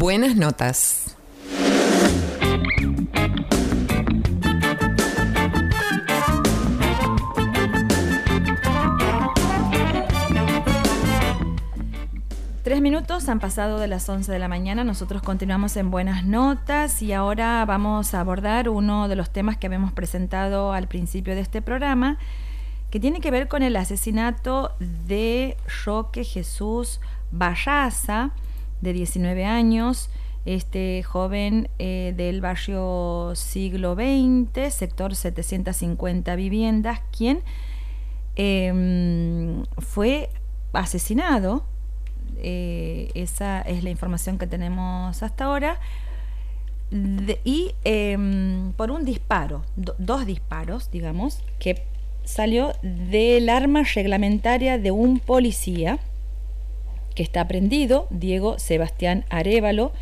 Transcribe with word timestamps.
Buenas 0.00 0.34
notas. 0.34 1.14
Tres 12.62 12.80
minutos 12.80 13.28
han 13.28 13.40
pasado 13.40 13.78
de 13.78 13.88
las 13.88 14.08
11 14.08 14.32
de 14.32 14.38
la 14.38 14.48
mañana, 14.48 14.84
nosotros 14.84 15.20
continuamos 15.20 15.76
en 15.76 15.90
buenas 15.90 16.24
notas 16.24 17.02
y 17.02 17.12
ahora 17.12 17.62
vamos 17.66 18.14
a 18.14 18.20
abordar 18.20 18.70
uno 18.70 19.06
de 19.06 19.16
los 19.16 19.28
temas 19.28 19.58
que 19.58 19.66
habíamos 19.66 19.92
presentado 19.92 20.72
al 20.72 20.88
principio 20.88 21.34
de 21.34 21.42
este 21.42 21.60
programa, 21.60 22.16
que 22.88 23.00
tiene 23.00 23.20
que 23.20 23.30
ver 23.30 23.48
con 23.48 23.62
el 23.62 23.76
asesinato 23.76 24.72
de 24.78 25.58
Roque 25.84 26.24
Jesús 26.24 27.02
Bayaza, 27.32 28.30
de 28.80 28.92
19 28.92 29.44
años, 29.44 30.10
este 30.46 31.02
joven 31.02 31.68
eh, 31.78 32.14
del 32.16 32.40
barrio 32.40 33.32
siglo 33.34 33.94
XX, 33.94 34.72
sector 34.72 35.14
750 35.14 36.34
viviendas, 36.36 37.00
quien 37.16 37.42
em, 38.36 39.64
fue 39.78 40.30
asesinado, 40.72 41.64
eh, 42.38 43.10
esa 43.14 43.60
es 43.62 43.84
la 43.84 43.90
información 43.90 44.38
que 44.38 44.46
tenemos 44.46 45.22
hasta 45.22 45.44
ahora, 45.44 45.78
y 47.44 47.72
em, 47.84 48.72
por 48.72 48.90
un 48.90 49.04
disparo, 49.04 49.62
dos 49.76 50.26
disparos, 50.26 50.90
digamos, 50.90 51.42
que 51.58 51.84
salió 52.24 52.72
del 52.82 53.48
arma 53.48 53.82
reglamentaria 53.82 54.78
de 54.78 54.90
un 54.90 55.20
policía 55.20 55.98
que 57.14 57.22
está 57.22 57.46
prendido, 57.48 58.06
Diego 58.10 58.58
Sebastián 58.58 59.24
Arevalo. 59.30 59.92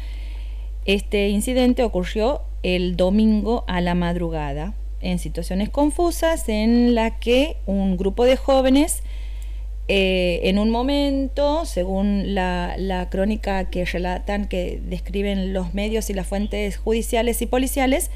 Este 0.84 1.28
incidente 1.28 1.82
ocurrió 1.82 2.42
el 2.62 2.96
domingo 2.96 3.65
a 3.66 3.80
la 3.80 3.95
madrugada, 3.95 4.74
en 5.00 5.18
situaciones 5.18 5.68
confusas 5.68 6.48
en 6.48 6.95
la 6.95 7.18
que 7.18 7.56
un 7.66 7.96
grupo 7.96 8.24
de 8.24 8.37
jóvenes 8.37 9.02
eh, 9.90 10.40
en 10.45 10.59
un 10.59 10.68
momento, 10.68 11.65
según 11.65 12.34
la, 12.34 13.09
crónica 13.10 13.70
que 13.70 13.87
relatan, 13.87 14.46
que 14.46 14.80
describen 14.84 15.54
los 15.54 15.72
medios 15.72 16.10
y 16.10 16.15
las 16.15 16.26
fuentes 16.26 16.76
judiciales 16.76 17.40
y 17.40 17.46
policiales, 17.46 18.10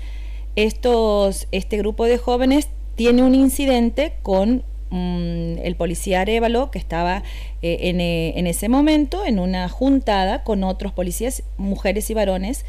estos, 0.55 1.49
este 1.51 1.79
grupo 1.79 2.05
de 2.05 2.19
jóvenes 2.19 2.69
tiene 2.95 3.23
un 3.23 3.35
incidente 3.35 4.13
con 4.23 4.65
Mm, 4.93 5.57
el 5.65 5.75
policía 5.75 6.21
Arevalo, 6.21 6.71
que 6.71 6.79
estaba 6.79 7.23
eh, 7.63 7.79
eh, 7.81 8.33
en, 8.37 8.47
ese 8.47 8.69
momento 8.69 9.25
en 9.25 9.39
una 9.39 9.71
juntada 9.71 10.45
con 10.45 10.65
otros 10.65 10.93
policías, 10.93 11.45
mujeres 11.57 12.11
y 12.11 12.15
varones, 12.15 12.67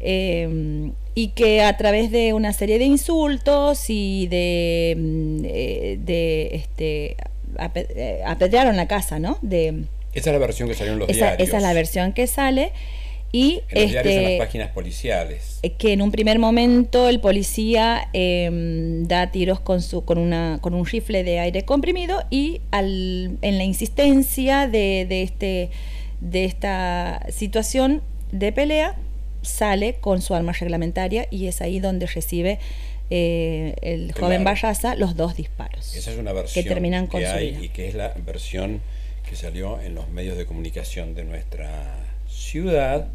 eh, 0.00 0.90
y 1.14 1.28
que 1.28 1.62
a 1.62 1.74
través 1.78 2.10
de 2.10 2.34
una 2.34 2.52
serie 2.52 2.78
de 2.78 2.84
insultos 2.84 3.88
y 3.88 4.26
de, 4.26 4.96
mm, 4.98 5.38
de 6.04 6.48
este, 6.52 7.16
apedrearon 8.26 8.76
la 8.76 8.86
casa, 8.86 9.18
¿no? 9.18 9.38
De, 9.40 9.84
esa 10.12 10.30
es 10.30 10.34
la 10.34 10.38
versión 10.38 10.68
que 10.68 10.74
salió 10.74 10.92
en 10.92 10.98
los 10.98 11.08
diarios. 11.08 11.48
Esa 11.48 11.56
es 11.56 11.62
la 11.62 11.72
versión 11.72 12.12
que 12.12 12.26
sale. 12.26 12.72
Y 13.32 13.62
en 13.70 13.88
este, 13.88 14.38
las 14.38 14.46
páginas 14.46 14.70
policiales. 14.70 15.58
Eh, 15.62 15.72
que 15.72 15.92
en 15.92 16.02
un 16.02 16.10
primer 16.10 16.38
momento 16.38 17.08
el 17.08 17.20
policía 17.20 18.08
em, 18.12 19.04
da 19.06 19.30
tiros 19.30 19.60
con, 19.60 19.82
su, 19.82 20.04
con, 20.04 20.18
una, 20.18 20.58
con 20.60 20.74
un 20.74 20.86
rifle 20.86 21.24
de 21.24 21.40
aire 21.40 21.64
comprimido 21.64 22.22
y 22.30 22.60
al, 22.70 23.38
en 23.42 23.58
la 23.58 23.64
insistencia 23.64 24.68
de, 24.68 25.06
de, 25.08 25.22
este, 25.22 25.70
de 26.20 26.44
esta 26.44 27.26
situación 27.30 28.02
de 28.32 28.52
pelea 28.52 28.96
sale 29.42 29.94
con 29.94 30.20
su 30.22 30.34
arma 30.34 30.52
reglamentaria 30.52 31.26
y 31.30 31.46
es 31.46 31.60
ahí 31.60 31.80
donde 31.80 32.06
recibe 32.06 32.58
eh, 33.10 33.76
el 33.82 34.12
joven 34.12 34.44
Bayaza 34.44 34.96
los 34.96 35.16
dos 35.16 35.36
disparos. 35.36 35.94
Esa 35.94 36.10
es 36.10 36.18
una 36.18 36.32
versión 36.32 36.64
que 36.64 36.68
terminan 36.68 37.06
con 37.06 37.22
su 37.22 37.38
y 37.38 37.68
que 37.68 37.88
es 37.88 37.94
la 37.94 38.12
versión 38.24 38.80
que 39.28 39.36
salió 39.36 39.80
en 39.80 39.94
los 39.94 40.08
medios 40.08 40.36
de 40.36 40.46
comunicación 40.46 41.14
de 41.14 41.24
nuestra 41.24 42.05
ciudad, 42.56 43.08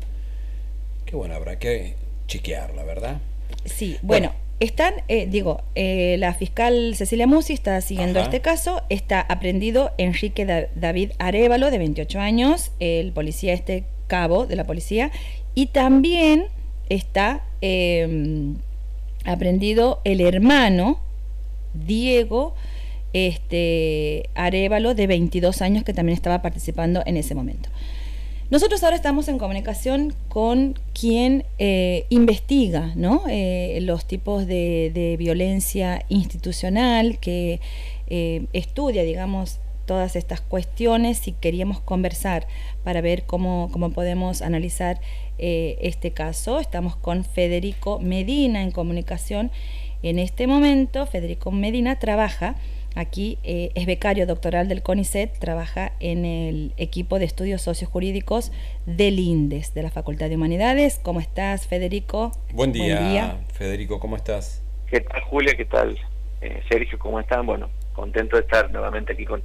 que 1.06 1.16
bueno, 1.16 1.34
habrá 1.34 1.58
que 1.58 1.96
chequearla, 2.28 2.84
¿verdad? 2.84 3.18
Sí, 3.66 3.98
bueno, 4.04 4.34
están, 4.60 4.94
eh, 5.08 5.26
digo, 5.26 5.64
eh, 5.74 6.16
la 6.20 6.36
fiscal 6.36 6.94
Cecilia 6.96 7.26
Musi 7.26 7.54
está 7.54 7.82
siguiendo 7.82 8.20
este 8.20 8.42
caso, 8.42 8.84
está 8.90 9.20
aprendido 9.20 9.94
Enrique 9.98 10.70
David 10.76 11.14
Arevalo, 11.18 11.72
de 11.72 11.80
28 11.80 12.20
años, 12.20 12.72
el 12.80 13.14
policía 13.14 13.54
este 13.54 13.84
cabo 14.06 14.46
de 14.46 14.56
la 14.56 14.66
policía, 14.66 15.10
y 15.56 15.68
también 15.68 16.46
está 16.90 17.44
em, 17.62 18.58
aprendido 19.26 20.02
el 20.04 20.22
hermano 20.22 21.00
Diego 21.74 22.54
este, 23.14 24.30
Arevalo, 24.36 24.94
de 24.94 25.08
22 25.08 25.64
años, 25.64 25.84
que 25.84 25.96
también 25.96 26.16
estaba 26.16 26.44
participando 26.44 27.02
en 27.08 27.18
ese 27.18 27.34
momento. 27.34 27.70
Nosotros 28.52 28.84
ahora 28.84 28.98
estamos 28.98 29.30
en 29.30 29.38
comunicación 29.38 30.14
con 30.28 30.78
quien 30.94 31.46
eh, 31.58 32.06
investiga 32.10 32.92
¿no? 32.96 33.24
Eh, 33.30 33.80
los 33.82 34.06
tipos 34.06 34.46
de, 34.46 35.16
violencia 35.18 36.04
institucional, 36.10 37.18
que 37.20 37.62
eh, 38.08 38.48
estudia, 38.52 39.04
digamos, 39.04 39.62
todas 39.86 40.18
estas 40.18 40.42
cuestiones 40.42 41.30
y 41.30 41.32
queríamos 41.32 41.80
conversar 41.80 42.46
para 42.84 43.00
ver 43.00 43.24
cómo, 43.24 43.70
cómo 43.72 43.92
podemos 43.92 44.42
analizar 44.42 45.00
este 45.38 46.12
caso. 46.12 46.60
Estamos 46.60 46.98
con 46.98 47.24
Federico 47.24 48.00
Medina 48.00 48.64
en 48.64 48.72
comunicación. 48.72 49.50
En 50.04 50.20
este 50.20 50.46
momento, 50.46 51.06
Federico 51.06 51.52
Medina 51.52 52.00
trabaja 52.00 52.56
Aquí 52.96 53.40
eh, 53.44 53.72
es 53.76 53.86
becario 53.86 54.28
doctoral 54.28 54.68
del 54.68 54.84
CONICET, 54.84 55.40
trabaja 55.40 55.94
en 56.02 56.26
el 56.26 56.74
equipo 56.76 57.20
de 57.20 57.26
estudios 57.26 57.62
sociojurídicos 57.62 58.52
del 58.86 59.18
INDES, 59.18 59.74
de 59.74 59.84
la 59.84 59.90
Facultad 59.90 60.28
de 60.28 60.36
Humanidades. 60.36 61.00
¿Cómo 61.02 61.22
estás, 61.22 61.68
Federico? 61.68 62.32
Buen 62.52 62.74
día, 62.74 63.38
Federico, 63.54 64.00
¿cómo 64.00 64.18
estás? 64.18 64.62
¿Qué 64.88 65.00
tal, 65.00 65.22
Julia? 65.22 65.56
¿Qué 65.56 65.66
tal, 65.66 65.98
eh, 66.42 66.62
Sergio? 66.70 67.00
¿Cómo 67.00 67.20
están? 67.22 67.46
Bueno, 67.46 67.70
contento 67.94 68.36
de 68.36 68.42
estar 68.42 68.70
nuevamente 68.72 69.14
aquí 69.14 69.24
con, 69.24 69.42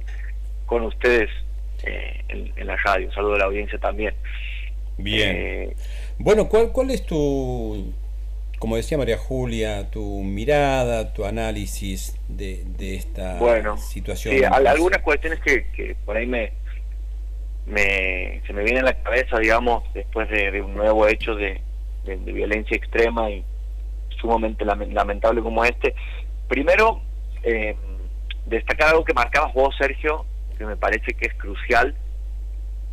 con 0.65 0.83
ustedes 0.83 1.29
eh, 1.83 2.23
en, 2.27 2.67
la 2.67 2.75
radio. 2.75 3.07
Un 3.07 3.13
saludo 3.13 3.35
a 3.35 3.37
la 3.39 3.45
audiencia 3.45 3.79
también. 3.79 4.13
Bien. 4.97 5.73
bueno, 6.17 6.49
¿cuál, 6.49 6.71
¿cuál 6.73 6.89
es 6.89 7.05
tu 7.05 7.93
como 8.59 8.75
decía 8.75 8.97
María 8.97 9.17
Julia, 9.17 9.89
tu 9.91 10.23
mirada, 10.23 11.13
tu 11.13 11.25
análisis 11.25 12.17
de, 12.27 12.63
de 12.65 12.95
esta 12.95 13.77
situación. 13.77 14.35
Sí, 14.35 14.43
algunas 14.43 15.01
cuestiones 15.01 15.39
que, 15.41 15.95
por 16.05 16.17
ahí 16.17 16.25
me, 16.25 16.53
me, 17.65 18.41
se 18.47 18.53
me 18.53 18.63
vienen 18.63 18.83
a 18.83 18.87
la 18.87 19.03
cabeza, 19.03 19.37
digamos, 19.37 19.83
después 19.93 20.29
de, 20.29 20.61
un 20.61 20.75
nuevo 20.75 21.07
hecho 21.07 21.35
de, 21.35 21.61
violencia 22.05 22.77
extrema 22.77 23.29
y 23.29 23.43
sumamente 24.19 24.65
lamentable 24.65 25.41
como 25.41 25.63
este. 25.65 25.93
Primero, 26.47 27.01
eh, 27.43 27.75
destacar 28.45 28.89
algo 28.89 29.03
que 29.03 29.13
marcabas 29.13 29.53
vos, 29.53 29.75
Sergio, 29.77 30.25
que 30.57 30.65
me 30.65 30.77
parece 30.77 31.13
que 31.13 31.27
es 31.27 31.33
crucial, 31.35 31.95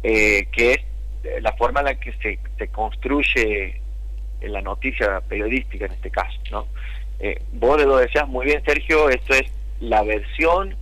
eh, 0.03 0.47
que 0.53 0.73
es 0.73 1.43
la 1.43 1.53
forma 1.53 1.81
en 1.81 1.87
la 1.87 1.95
que 1.95 2.13
se, 2.15 2.39
se 2.59 2.69
construye 2.69 3.81
en 4.44 4.53
la 4.53 4.62
noticia 4.62 5.21
periodística 5.22 5.87
en 5.87 5.93
este 5.93 6.10
caso, 6.10 6.38
¿no? 6.50 6.66
Eh, 7.21 7.41
vos 7.53 7.82
lo 7.84 7.97
decías 7.97 8.28
muy 8.28 8.47
bien, 8.47 8.62
Sergio, 8.65 9.09
esto 9.09 9.34
es 9.34 9.50
la 9.81 10.03
versión 10.03 10.77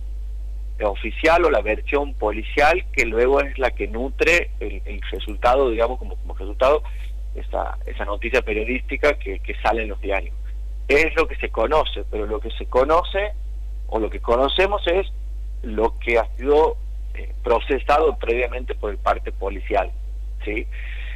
oficial 0.81 1.45
o 1.45 1.51
la 1.51 1.61
versión 1.61 2.13
policial 2.15 2.85
que 2.91 3.05
luego 3.05 3.39
es 3.41 3.57
la 3.57 3.71
que 3.71 3.87
nutre 3.87 4.49
el, 4.59 5.01
resultado, 5.11 5.69
digamos, 5.69 5.99
como, 5.99 6.15
como 6.15 6.33
resultado, 6.33 6.83
esa, 7.35 7.77
esa 7.85 8.05
noticia 8.05 8.41
periodística 8.41 9.13
que, 9.17 9.39
sale 9.61 9.83
en 9.83 9.89
los 9.89 10.01
diarios. 10.01 10.35
Es 10.87 11.15
lo 11.15 11.27
que 11.27 11.35
se 11.37 11.49
conoce, 11.49 12.03
pero 12.09 12.25
lo 12.25 12.39
que 12.39 12.51
se 12.51 12.65
conoce 12.65 13.33
o 13.87 13.99
lo 13.99 14.09
que 14.09 14.19
conocemos 14.19 14.85
es 14.87 15.07
lo 15.61 15.97
que 15.99 16.17
ha 16.17 16.25
sido 16.35 16.77
eh, 17.13 17.31
procesado 17.43 18.17
previamente 18.17 18.75
por 18.75 18.91
el 18.91 18.97
parte 18.97 19.31
policial, 19.31 19.91
¿sí? 20.43 20.67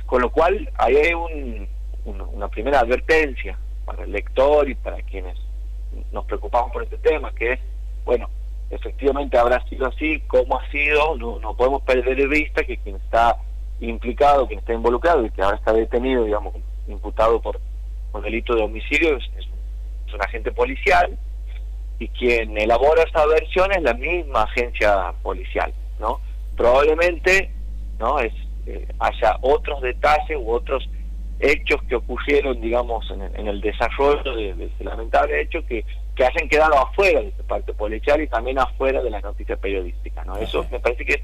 Con 0.05 0.21
lo 0.21 0.31
cual, 0.31 0.69
hay 0.77 1.13
un, 1.13 1.67
una 2.07 2.47
primera 2.47 2.79
advertencia 2.79 3.57
para 3.85 4.03
el 4.03 4.11
lector 4.11 4.69
y 4.69 4.75
para 4.75 5.01
quienes 5.03 5.37
nos 6.11 6.25
preocupamos 6.25 6.71
por 6.71 6.83
este 6.83 6.97
tema, 6.97 7.31
que 7.33 7.53
es, 7.53 7.59
bueno, 8.05 8.29
efectivamente 8.69 9.37
habrá 9.37 9.63
sido 9.67 9.87
así, 9.87 10.21
cómo 10.27 10.59
ha 10.59 10.71
sido, 10.71 11.15
no, 11.15 11.39
no 11.39 11.55
podemos 11.55 11.81
perder 11.83 12.15
de 12.17 12.27
vista 12.27 12.63
que 12.63 12.77
quien 12.77 12.97
está 12.97 13.37
implicado, 13.79 14.47
quien 14.47 14.59
está 14.59 14.73
involucrado 14.73 15.25
y 15.25 15.29
que 15.29 15.41
ahora 15.41 15.57
está 15.57 15.73
detenido, 15.73 16.23
digamos, 16.25 16.55
imputado 16.87 17.41
por, 17.41 17.59
por 18.11 18.21
delito 18.21 18.55
de 18.55 18.63
homicidio, 18.63 19.17
es, 19.17 19.25
un 20.13 20.21
agente 20.21 20.51
policial 20.53 21.17
y 21.99 22.07
quien 22.07 22.57
elabora 22.57 23.03
esta 23.03 23.25
versión 23.27 23.71
es 23.73 23.83
la 23.83 23.93
misma 23.93 24.43
agencia 24.43 25.13
policial, 25.21 25.73
¿no? 25.99 26.21
Probablemente, 26.55 27.51
¿no? 27.99 28.17
Es 28.19 28.33
eh, 28.65 28.87
haya 28.99 29.37
otros 29.41 29.81
detalles 29.81 30.37
u 30.37 30.49
otros 30.49 30.89
hechos 31.39 31.81
que 31.83 31.95
ocurrieron, 31.95 32.59
digamos, 32.61 33.09
en, 33.11 33.47
el 33.47 33.61
desarrollo 33.61 34.35
de, 34.35 34.49
ese 34.51 34.83
lamentable 34.83 35.41
hecho 35.41 35.65
que, 35.65 35.85
que 36.15 36.25
hayan 36.25 36.49
quedado 36.49 36.77
afuera 36.77 37.21
de 37.21 37.27
esta 37.27 37.43
parte 37.43 37.73
policial 37.73 38.21
y 38.21 38.27
también 38.27 38.59
afuera 38.59 39.01
de 39.01 39.09
las 39.09 39.23
noticias 39.23 39.59
periodísticas. 39.59 40.25
¿no? 40.25 40.37
Eso 40.37 40.65
me 40.71 40.79
parece 40.79 41.05
que 41.05 41.13
es 41.13 41.21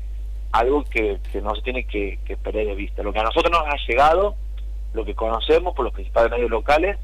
algo 0.51 0.83
que, 0.83 1.19
no 1.41 1.55
se 1.55 1.61
tiene 1.63 1.83
que, 1.85 2.19
perder 2.43 2.67
de 2.67 2.75
vista. 2.75 3.01
Lo 3.01 3.11
que 3.11 3.19
a 3.19 3.23
nosotros 3.23 3.51
nos 3.51 3.67
ha 3.67 3.77
llegado, 3.87 4.35
lo 4.93 5.03
que 5.03 5.15
conocemos 5.15 5.73
por 5.75 5.85
los 5.85 5.93
principales 5.93 6.31
medios 6.31 6.51
locales, 6.51 6.97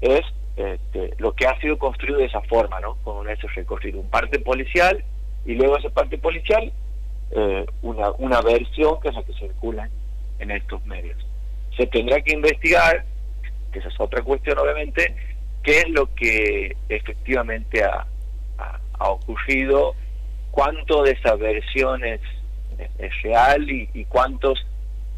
es 0.00 0.22
este, 0.56 1.12
lo 1.18 1.34
que 1.34 1.46
ha 1.46 1.60
sido 1.60 1.78
construido 1.78 2.18
de 2.18 2.26
esa 2.26 2.40
forma, 2.42 2.80
¿no? 2.80 2.96
Con 3.04 3.28
ese 3.28 3.46
recorrido, 3.48 4.00
un 4.00 4.08
parte 4.08 4.38
policial 4.38 5.04
y 5.44 5.54
luego 5.54 5.76
ese 5.76 5.90
parte 5.90 6.16
policial, 6.16 6.72
eh, 7.32 7.66
una, 7.82 8.10
una 8.12 8.40
versión 8.40 8.98
que 9.00 9.08
es 9.08 9.14
la 9.14 9.22
que 9.22 9.34
circula 9.34 9.90
en 10.38 10.50
estos 10.50 10.84
medios 10.86 11.26
se 11.76 11.86
tendrá 11.86 12.20
que 12.20 12.32
investigar, 12.32 13.04
que 13.72 13.78
esa 13.78 13.88
es 13.88 14.00
otra 14.00 14.22
cuestión 14.22 14.58
obviamente, 14.58 15.14
qué 15.62 15.80
es 15.80 15.88
lo 15.90 16.12
que 16.14 16.76
efectivamente 16.88 17.84
ha, 17.84 18.06
ocurrido, 18.98 19.94
cuánto 20.50 21.02
de 21.02 21.12
esa 21.12 21.34
versión 21.34 22.02
es, 22.04 22.20
real 23.22 23.70
y, 23.70 24.04
cuántos 24.06 24.66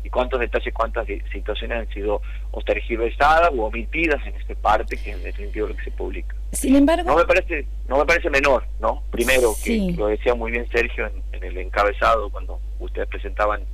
y 0.02 0.10
cuántos 0.10 0.40
detalles, 0.40 0.74
cuántas 0.74 1.06
situaciones 1.32 1.78
han 1.78 1.94
sido 1.94 2.20
o 2.50 2.60
tergiversadas 2.62 3.50
o 3.56 3.64
omitidas 3.64 4.24
en 4.26 4.34
esta 4.34 4.54
parte 4.56 4.96
que 4.96 5.10
es 5.10 5.22
definitiva 5.22 5.68
lo 5.68 5.76
que 5.76 5.84
se 5.84 5.90
publica. 5.92 6.34
Sin 6.52 6.74
embargo, 6.74 7.04
no 7.08 7.16
me 7.16 7.24
parece 7.24 7.66
no 7.88 7.98
me 7.98 8.04
parece 8.04 8.30
menor, 8.30 8.64
¿no? 8.80 9.02
Primero 9.10 9.52
que 9.62 9.94
lo 9.96 10.08
decía 10.08 10.34
muy 10.34 10.50
bien 10.50 10.68
Sergio 10.70 11.10
en 11.32 11.44
el 11.44 11.56
encabezado 11.58 12.30
cuando 12.30 12.60
ustedes 12.80 13.08
presentaban 13.08 13.64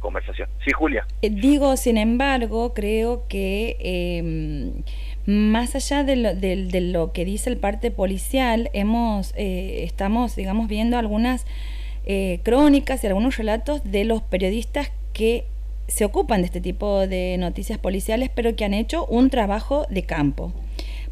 conversación. 0.00 0.48
Sí, 0.64 0.70
Julia. 0.72 1.06
Eh, 1.22 1.30
digo, 1.30 1.76
sin 1.76 1.98
embargo, 1.98 2.74
creo 2.74 3.26
que 3.28 3.76
em, 3.80 4.82
más 5.26 5.74
allá 5.74 6.04
de 6.04 6.16
lo, 6.16 6.34
de, 6.34 6.80
lo, 6.80 7.12
que 7.12 7.24
dice 7.24 7.50
el 7.50 7.56
parte 7.56 7.90
policial, 7.90 8.70
hemos, 8.72 9.32
eh, 9.36 9.84
estamos, 9.84 10.36
digamos, 10.36 10.68
viendo 10.68 10.98
algunas 10.98 11.46
eh, 12.06 12.40
crónicas 12.42 13.02
y 13.02 13.06
algunos 13.06 13.36
relatos 13.36 13.82
de 13.84 14.04
los 14.04 14.22
periodistas 14.22 14.92
que 15.12 15.46
se 15.86 16.04
ocupan 16.04 16.40
de 16.40 16.46
este 16.46 16.60
tipo 16.60 17.06
de 17.06 17.36
noticias 17.38 17.78
policiales, 17.78 18.30
pero 18.34 18.56
que 18.56 18.64
han 18.64 18.74
hecho 18.74 19.06
un 19.06 19.30
trabajo 19.30 19.86
de 19.90 20.02
campo 20.02 20.52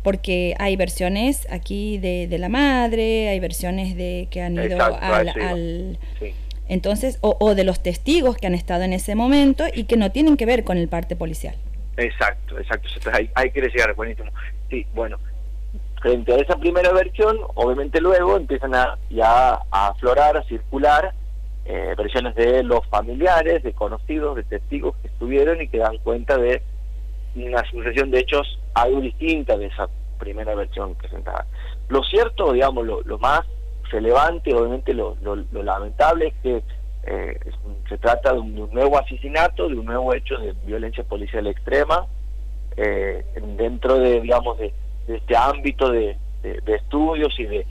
porque 0.02 0.54
hay 0.58 0.76
versiones 0.76 1.46
aquí 1.50 1.98
de, 1.98 2.36
la 2.38 2.48
madre, 2.48 3.28
hay 3.28 3.40
versiones 3.40 3.96
de 3.96 4.26
que 4.30 4.42
han 4.42 4.54
ido 4.54 4.82
al, 4.82 5.98
entonces, 6.72 7.18
o, 7.20 7.54
de 7.54 7.64
los 7.64 7.82
testigos 7.82 8.38
que 8.38 8.46
han 8.46 8.54
estado 8.54 8.84
en 8.84 8.94
ese 8.94 9.14
momento 9.14 9.64
y 9.74 9.84
que 9.84 9.98
no 9.98 10.10
tienen 10.10 10.38
que 10.38 10.46
ver 10.46 10.64
con 10.64 10.78
el 10.78 10.88
parte 10.88 11.16
policial. 11.16 11.54
Exacto, 11.98 12.58
exacto. 12.58 12.88
Hay, 13.12 13.28
hay 13.34 13.50
que 13.50 13.60
llegar, 13.60 13.94
buenísimo. 13.94 14.30
Sí, 14.70 14.86
bueno, 14.94 15.18
frente 16.00 16.32
a 16.32 16.36
esa 16.38 16.56
primera 16.56 16.90
versión, 16.94 17.36
obviamente 17.56 18.00
luego 18.00 18.38
empiezan 18.38 18.74
a, 18.74 18.96
ya 19.10 19.60
a 19.70 19.88
aflorar, 19.88 20.38
a 20.38 20.44
circular 20.44 21.12
eh, 21.66 21.94
versiones 21.94 22.34
de 22.36 22.62
los 22.62 22.86
familiares, 22.86 23.62
de 23.62 23.74
conocidos, 23.74 24.36
de 24.36 24.44
testigos 24.44 24.96
que 25.02 25.08
estuvieron 25.08 25.60
y 25.60 25.68
que 25.68 25.76
dan 25.76 25.98
cuenta 25.98 26.38
de 26.38 26.62
una 27.34 27.62
sucesión 27.70 28.10
de 28.10 28.20
hechos 28.20 28.58
algo 28.72 29.02
distinta 29.02 29.58
de 29.58 29.66
esa 29.66 29.90
primera 30.18 30.54
versión 30.54 30.94
presentada. 30.94 31.44
Lo 31.88 32.02
cierto, 32.02 32.54
digamos, 32.54 32.86
lo 32.86 33.18
más 33.18 33.42
relevante, 33.92 34.52
obviamente 34.54 34.94
lo, 34.94 35.16
lamentable 35.52 36.28
es 36.28 36.34
que 36.42 36.62
eh, 37.04 37.38
se 37.88 37.98
trata 37.98 38.32
de 38.32 38.40
un, 38.40 38.70
nuevo 38.72 38.98
asesinato, 38.98 39.68
de 39.68 39.76
un 39.76 39.84
nuevo 39.84 40.14
hecho 40.14 40.36
de 40.38 40.54
violencia 40.64 41.04
policial 41.04 41.46
extrema, 41.46 42.06
eh, 42.76 43.24
dentro 43.56 43.98
de, 43.98 44.20
digamos, 44.20 44.58
de, 44.58 44.72
este 45.06 45.36
ámbito 45.36 45.90
de, 45.90 46.16
estudios 46.66 47.38
y 47.38 47.44
de, 47.44 47.66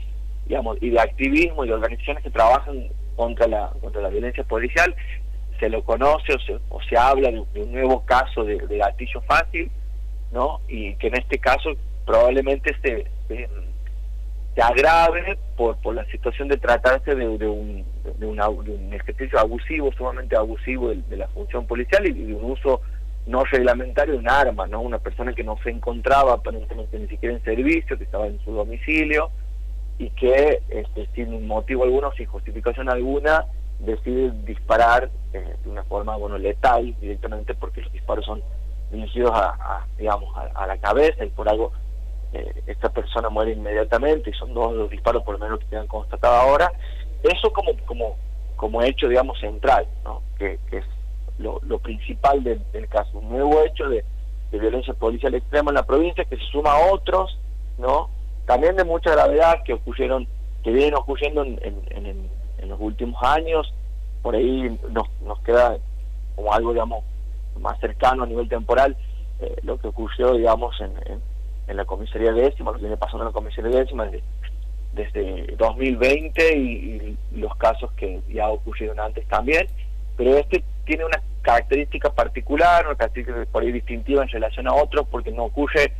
digamos, 0.46 0.78
y 0.80 0.90
de 0.90 1.00
activismo 1.00 1.64
y 1.64 1.68
de 1.68 1.74
organizaciones 1.74 2.22
que 2.22 2.30
trabajan 2.30 2.88
contra 3.16 3.46
la, 3.46 3.72
contra 3.80 4.00
la 4.00 4.08
violencia 4.08 4.44
policial, 4.44 4.94
se 5.58 5.68
lo 5.68 5.82
conoce 5.84 6.34
o 6.34 6.38
se, 6.40 6.58
o 6.68 6.80
se 6.82 6.96
habla 6.96 7.30
de, 7.30 7.62
un 7.62 7.72
nuevo 7.72 8.04
caso 8.04 8.44
de, 8.44 8.58
gatillo 8.58 9.20
fácil, 9.22 9.70
¿no? 10.32 10.60
Y 10.68 10.94
que 10.96 11.08
en 11.08 11.14
este 11.16 11.38
caso 11.38 11.70
probablemente 12.06 12.74
se, 12.82 13.06
se 14.54 14.60
agrave 14.60 15.38
por, 15.56 15.76
por 15.78 15.94
la 15.94 16.04
situación 16.06 16.48
de 16.48 16.58
tratarse 16.58 17.14
de, 17.14 17.26
un, 17.26 17.84
de, 18.18 18.26
un 18.26 18.92
ejercicio 18.92 19.38
abusivo, 19.38 19.92
sumamente 19.92 20.36
abusivo 20.36 20.90
de, 20.90 21.16
la 21.16 21.28
función 21.28 21.66
policial 21.66 22.06
y 22.06 22.12
de 22.12 22.34
un 22.34 22.52
uso 22.52 22.82
no 23.26 23.44
reglamentario 23.44 24.14
de 24.14 24.18
un 24.18 24.28
arma, 24.28 24.66
¿no? 24.66 24.80
Una 24.80 24.98
persona 24.98 25.32
que 25.32 25.44
no 25.44 25.56
se 25.62 25.70
encontraba 25.70 26.34
aparentemente 26.34 26.98
ni 26.98 27.06
siquiera 27.08 27.34
en 27.34 27.42
servicio, 27.44 27.96
que 27.96 28.04
estaba 28.04 28.26
en 28.26 28.40
su 28.44 28.52
domicilio 28.52 29.30
y 29.98 30.10
que 30.10 30.60
este, 30.68 31.08
sin 31.14 31.46
motivo 31.46 31.84
alguno, 31.84 32.12
sin 32.12 32.26
justificación 32.26 32.90
alguna, 32.90 33.46
decide 33.78 34.32
disparar 34.44 35.10
eh, 35.32 35.54
de 35.64 35.70
una 35.70 35.84
forma 35.84 36.16
bueno 36.16 36.36
letal 36.36 36.94
directamente 37.00 37.54
porque 37.54 37.80
los 37.80 37.92
disparos 37.92 38.26
son 38.26 38.42
dirigidos 38.90 39.30
a, 39.32 39.86
digamos 39.96 40.30
a 40.54 40.66
la 40.66 40.76
cabeza 40.76 41.24
y 41.24 41.30
por 41.30 41.48
algo 41.48 41.72
eh, 42.32 42.62
esta 42.66 42.88
persona 42.88 43.28
muere 43.28 43.52
inmediatamente 43.52 44.30
y 44.30 44.32
son 44.32 44.54
dos 44.54 44.72
los 44.74 44.90
disparos 44.90 45.22
por 45.22 45.38
lo 45.38 45.44
menos 45.44 45.58
que 45.60 45.66
se 45.66 45.76
han 45.76 45.86
constatado 45.86 46.34
ahora, 46.34 46.72
eso 47.22 47.52
como, 47.52 47.72
como, 47.84 48.16
como 48.56 48.82
hecho, 48.82 49.08
digamos, 49.08 49.38
central, 49.38 49.86
¿no? 50.04 50.22
que, 50.38 50.58
es 50.70 50.84
lo, 51.38 51.60
principal 51.80 52.42
del, 52.42 52.88
caso, 52.88 53.18
un 53.18 53.28
nuevo 53.28 53.62
hecho 53.62 53.88
de, 53.88 54.04
violencia 54.50 54.92
policial 54.94 55.34
extrema 55.34 55.70
en 55.70 55.76
la 55.76 55.86
provincia 55.86 56.24
que 56.24 56.36
se 56.36 56.44
suma 56.44 56.72
a 56.72 56.92
otros, 56.92 57.38
¿no? 57.78 58.10
también 58.46 58.76
de 58.76 58.84
mucha 58.84 59.10
gravedad 59.10 59.62
que 59.64 59.74
ocurrieron, 59.74 60.26
que 60.62 60.70
vienen 60.70 60.94
ocurriendo 60.94 61.42
en, 61.42 61.58
en, 61.62 62.30
en, 62.58 62.68
los 62.68 62.78
últimos 62.80 63.22
años, 63.22 63.74
por 64.22 64.36
ahí 64.36 64.78
nos, 64.90 65.08
nos 65.22 65.38
queda 65.40 65.76
como 66.36 66.52
algo, 66.52 66.72
digamos, 66.72 67.04
más 67.58 67.78
cercano 67.80 68.22
a 68.22 68.26
nivel 68.26 68.48
temporal, 68.48 68.96
eh, 69.40 69.56
lo 69.62 69.78
que 69.78 69.88
ocurrió, 69.88 70.34
digamos, 70.34 70.80
en 70.80 70.92
la 71.68 71.84
comisaría 71.84 72.32
décima, 72.32 72.70
lo 72.70 72.76
que 72.76 72.82
viene 72.82 72.96
pasando 72.96 73.24
en 73.24 73.28
la 73.28 73.32
comisaría 73.32 73.70
décima 73.70 74.06
desde, 74.06 74.22
desde 74.92 75.56
2020 75.56 76.56
y, 76.56 77.16
los 77.32 77.56
casos 77.56 77.90
que 77.92 78.20
ya 78.28 78.48
ocurrieron 78.48 79.00
antes 79.00 79.26
también, 79.26 79.66
pero 80.16 80.36
este 80.36 80.62
tiene 80.84 81.04
una 81.04 81.20
característica 81.40 82.10
particular, 82.10 82.86
una 82.86 82.96
característica 82.96 83.46
por 83.50 83.62
ahí 83.62 83.72
distintiva 83.72 84.22
en 84.22 84.28
relación 84.28 84.68
a 84.68 84.74
otros, 84.74 85.06
porque 85.10 85.30
no 85.30 85.44
ocurre 85.44 85.92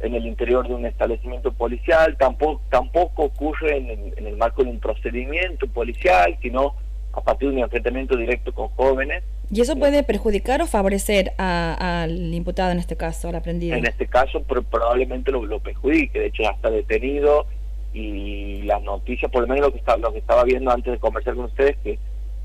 en 0.00 0.14
el 0.14 0.26
interior 0.26 0.66
de 0.66 0.74
un 0.74 0.84
establecimiento 0.84 1.52
policial, 1.52 2.16
tampoco, 2.18 2.60
tampoco 2.70 3.24
ocurre 3.24 3.76
en 3.76 4.12
en 4.16 4.26
el 4.26 4.36
marco 4.36 4.64
de 4.64 4.70
un 4.70 4.80
procedimiento 4.80 5.66
policial, 5.68 6.36
sino 6.42 6.74
a 7.12 7.20
partir 7.20 7.50
de 7.50 7.56
un 7.56 7.62
enfrentamiento 7.62 8.16
directo 8.16 8.52
con 8.52 8.68
jóvenes. 8.68 9.22
¿Y 9.52 9.60
eso 9.60 9.76
puede 9.76 10.02
perjudicar 10.02 10.62
o 10.62 10.66
favorecer 10.66 11.34
al 11.36 12.32
imputado 12.32 12.72
en 12.72 12.78
este 12.78 12.96
caso, 12.96 13.28
al 13.28 13.34
aprendido? 13.34 13.76
En 13.76 13.86
este 13.86 14.06
caso 14.06 14.42
probablemente 14.42 15.30
lo, 15.30 15.44
lo, 15.44 15.60
perjudique, 15.60 16.18
de 16.18 16.26
hecho 16.28 16.42
ya 16.42 16.52
está 16.52 16.70
detenido 16.70 17.44
y 17.92 18.62
las 18.62 18.82
noticias, 18.82 19.30
por 19.30 19.42
lo 19.42 19.48
menos 19.48 19.66
lo 19.66 19.72
que, 19.72 19.78
está, 19.78 19.98
lo 19.98 20.10
que 20.10 20.20
estaba 20.20 20.44
viendo 20.44 20.70
antes 20.70 20.94
de 20.94 20.98
conversar 20.98 21.34
con 21.34 21.44
ustedes, 21.44 21.76
que 21.84 21.98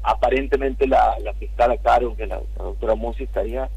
aparentemente 0.04 0.86
la, 0.86 1.18
la 1.24 1.34
fiscal 1.36 1.80
Caro, 1.82 2.14
que 2.18 2.28
la, 2.28 2.42
la 2.58 2.64
doctora 2.66 2.96
Musi, 2.96 3.24
estaría 3.24 3.70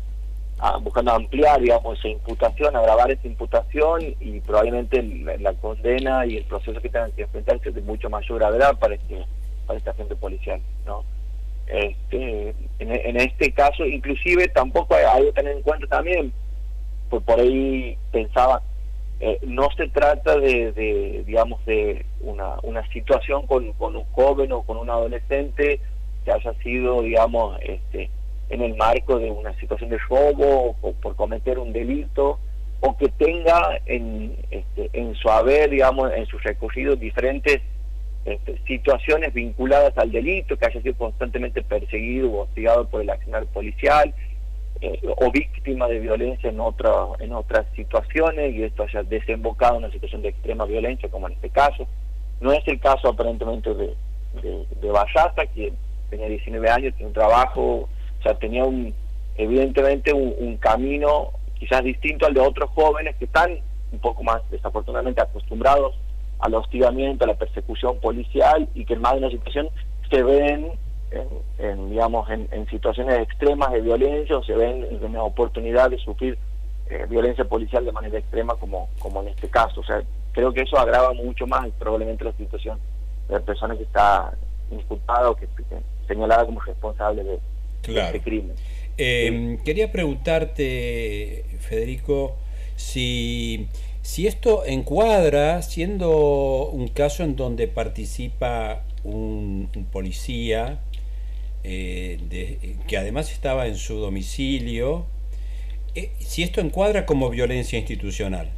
ah, 0.58 0.78
buscando 0.82 1.12
ampliar, 1.12 1.60
digamos, 1.60 2.00
esa 2.00 2.08
imputación, 2.08 2.74
agravar 2.74 3.12
esa 3.12 3.28
imputación 3.28 4.16
y 4.18 4.40
probablemente 4.40 5.04
la, 5.38 5.52
condena 5.54 6.26
y 6.26 6.36
el 6.36 6.44
proceso 6.46 6.80
que 6.80 6.88
tengan 6.88 7.12
que 7.12 7.22
enfrentarse 7.22 7.70
de 7.70 7.80
mucho 7.80 8.10
mayor 8.10 8.40
gravedad 8.40 8.76
para 8.76 8.96
que 8.96 9.22
para 9.68 9.78
esta 9.78 9.94
gente 9.94 10.16
policial, 10.16 10.60
¿no? 10.84 11.04
Este, 11.72 12.54
en, 12.80 13.16
este 13.16 13.52
caso, 13.52 13.86
inclusive, 13.86 14.48
tampoco 14.48 14.94
hay, 14.94 15.24
que 15.26 15.32
tener 15.32 15.56
en 15.56 15.62
cuenta 15.62 15.86
también, 15.86 16.32
pues 17.08 17.22
por 17.22 17.38
ahí 17.38 17.96
pensaba, 18.10 18.60
eh, 19.20 19.38
no 19.42 19.68
se 19.76 19.88
trata 19.88 20.36
de, 20.36 21.22
digamos, 21.26 21.64
de 21.66 22.04
una, 22.22 22.56
una 22.62 22.86
situación 22.88 23.46
con, 23.46 23.72
con 23.74 23.94
un 23.94 24.04
joven 24.12 24.50
o 24.52 24.62
con 24.62 24.78
un 24.78 24.90
adolescente 24.90 25.80
que 26.24 26.32
haya 26.32 26.52
sido, 26.62 27.02
digamos, 27.02 27.58
este, 27.62 28.10
en 28.48 28.62
el 28.62 28.74
marco 28.76 29.18
de 29.18 29.30
una 29.30 29.54
situación 29.60 29.90
de 29.90 29.98
robo 30.08 30.76
o 30.82 30.92
por 30.94 31.14
cometer 31.14 31.58
un 31.58 31.72
delito 31.72 32.40
o 32.80 32.96
que 32.96 33.08
tenga 33.10 33.78
en, 33.86 34.36
este, 34.50 34.90
en 34.92 35.14
su 35.14 35.30
haber, 35.30 35.70
digamos, 35.70 36.10
en 36.12 36.26
sus 36.26 36.42
recorridos 36.42 36.98
diferentes 36.98 37.60
este, 38.24 38.58
situaciones 38.66 39.32
vinculadas 39.32 39.96
al 39.96 40.12
delito, 40.12 40.56
que 40.56 40.66
haya 40.66 40.82
sido 40.82 40.94
constantemente 40.94 41.62
perseguido 41.62 42.30
o 42.30 42.42
hostigado 42.42 42.88
por 42.88 43.00
el 43.00 43.10
accionar 43.10 43.46
policial, 43.46 44.14
eh, 44.80 45.00
o 45.16 45.30
víctima 45.30 45.88
de 45.88 46.00
violencia 46.00 46.48
en, 46.48 46.60
otra, 46.60 46.90
en 47.18 47.32
otras 47.32 47.66
situaciones, 47.74 48.54
y 48.54 48.62
esto 48.62 48.84
haya 48.84 49.02
desembocado 49.02 49.76
en 49.76 49.84
una 49.84 49.92
situación 49.92 50.22
de 50.22 50.28
extrema 50.28 50.64
violencia, 50.64 51.08
como 51.08 51.28
en 51.28 51.34
este 51.34 51.50
caso. 51.50 51.86
No 52.40 52.52
es 52.52 52.66
el 52.66 52.80
caso 52.80 53.08
aparentemente 53.08 53.74
de, 53.74 53.94
de, 54.42 54.66
de 54.80 55.48
quien 55.54 55.74
tenía 56.08 56.28
19 56.28 56.70
años, 56.70 56.94
tiene 56.94 57.08
un 57.08 57.14
trabajo, 57.14 57.62
O 57.62 58.22
sea, 58.22 58.34
tenía 58.34 58.64
un 58.64 58.94
evidentemente 59.36 60.12
un, 60.12 60.56
camino 60.58 61.30
quizás 61.58 61.82
distinto 61.82 62.26
al 62.26 62.34
de 62.34 62.40
otros 62.40 62.70
jóvenes 62.70 63.16
que 63.16 63.24
están 63.24 63.58
un 63.92 63.98
poco 63.98 64.22
más 64.22 64.42
desafortunadamente 64.50 65.22
acostumbrados 65.22 65.94
al 66.40 66.54
hostigamiento, 66.54 67.24
a 67.24 67.28
la 67.28 67.34
persecución 67.34 67.98
policial 68.00 68.68
y 68.74 68.84
que 68.84 68.94
en 68.94 69.00
más 69.00 69.12
de 69.12 69.18
una 69.18 69.30
situación 69.30 69.68
se 70.10 70.22
ven 70.22 70.72
en, 71.58 71.90
digamos 71.90 72.28
en, 72.30 72.68
situaciones 72.68 73.18
extremas 73.18 73.72
de 73.72 73.80
violencia 73.80 74.36
o 74.36 74.44
se 74.44 74.54
ven 74.54 74.86
en 74.90 75.04
una 75.04 75.22
oportunidad 75.24 75.90
de 75.90 75.98
sufrir 75.98 76.38
eh, 76.88 77.06
violencia 77.08 77.44
policial 77.44 77.84
de 77.84 77.92
manera 77.92 78.18
extrema 78.18 78.54
como, 78.54 78.88
como 78.98 79.22
en 79.22 79.28
este 79.28 79.48
caso. 79.48 79.80
O 79.80 79.84
sea, 79.84 80.02
creo 80.32 80.52
que 80.52 80.62
eso 80.62 80.78
agrava 80.78 81.12
mucho 81.12 81.46
más 81.46 81.68
probablemente 81.78 82.24
la 82.24 82.32
situación 82.32 82.78
de 83.28 83.34
la 83.34 83.40
persona 83.40 83.76
que 83.76 83.82
está 83.82 84.32
imputada 84.70 85.30
o 85.30 85.36
que, 85.36 85.48
señalada 86.06 86.44
como 86.44 86.60
responsable 86.60 87.24
de, 87.24 87.40
este 87.82 88.20
crimen. 88.20 88.54
Em, 88.96 89.58
quería 89.64 89.90
preguntarte, 89.90 91.44
Federico, 91.60 92.36
si, 92.76 93.68
si 94.02 94.26
esto 94.26 94.64
encuadra, 94.64 95.62
siendo 95.62 96.68
un 96.70 96.88
caso 96.88 97.22
en 97.22 97.36
donde 97.36 97.68
participa 97.68 98.82
un, 99.04 99.68
policía, 99.92 100.80
eh, 101.64 102.76
que 102.88 102.96
además 102.96 103.32
estaba 103.32 103.66
en 103.66 103.76
su 103.76 103.96
domicilio, 103.96 105.06
eh, 105.94 106.12
si 106.18 106.42
esto 106.42 106.60
encuadra 106.60 107.04
como 107.04 107.30
violencia 107.30 107.78
institucional. 107.78 108.50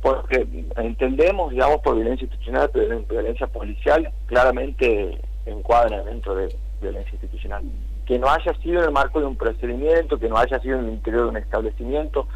Porque 0.00 0.46
entendemos, 0.76 1.50
digamos, 1.50 1.80
por 1.82 1.96
violencia 1.96 2.24
institucional, 2.24 2.70
pero 2.72 3.00
violencia 3.02 3.46
policial 3.48 4.10
claramente 4.26 5.18
encuadra 5.44 6.04
dentro 6.04 6.36
de 6.36 6.54
violencia 6.80 7.12
institucional. 7.12 7.64
Que 8.06 8.18
no 8.18 8.28
haya 8.30 8.54
sido 8.62 8.78
en 8.80 8.86
el 8.86 8.92
marco 8.92 9.18
de 9.20 9.26
un 9.26 9.36
procedimiento, 9.36 10.18
que 10.18 10.28
no 10.28 10.38
haya 10.38 10.60
sido 10.60 10.78
en 10.78 10.86
el 10.86 10.92
interior 10.92 11.24
de 11.24 11.28
un 11.30 11.36
establecimiento, 11.36 12.28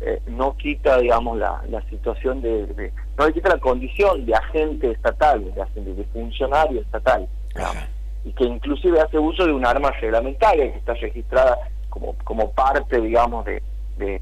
eh, 0.00 0.20
no 0.26 0.56
quita, 0.56 0.98
digamos, 0.98 1.38
la, 1.38 1.62
la 1.68 1.82
situación 1.88 2.42
de, 2.42 2.92
no 3.18 3.26
le 3.26 3.32
quita 3.32 3.50
la 3.50 3.58
condición 3.58 4.24
de 4.26 4.34
agente 4.34 4.90
estatal, 4.90 5.44
de, 5.44 5.94
de 5.94 6.04
funcionario 6.12 6.80
estatal, 6.80 7.28
y 8.24 8.32
que 8.32 8.44
inclusive 8.44 9.00
hace 9.00 9.18
uso 9.18 9.46
de 9.46 9.52
un 9.52 9.64
arma 9.64 9.90
reglamentaria 9.92 10.72
que 10.72 10.78
está 10.78 10.94
registrada 10.94 11.58
como, 11.88 12.14
como 12.24 12.50
parte, 12.52 13.00
digamos, 13.00 13.44
de, 13.44 13.62
de, 13.98 14.20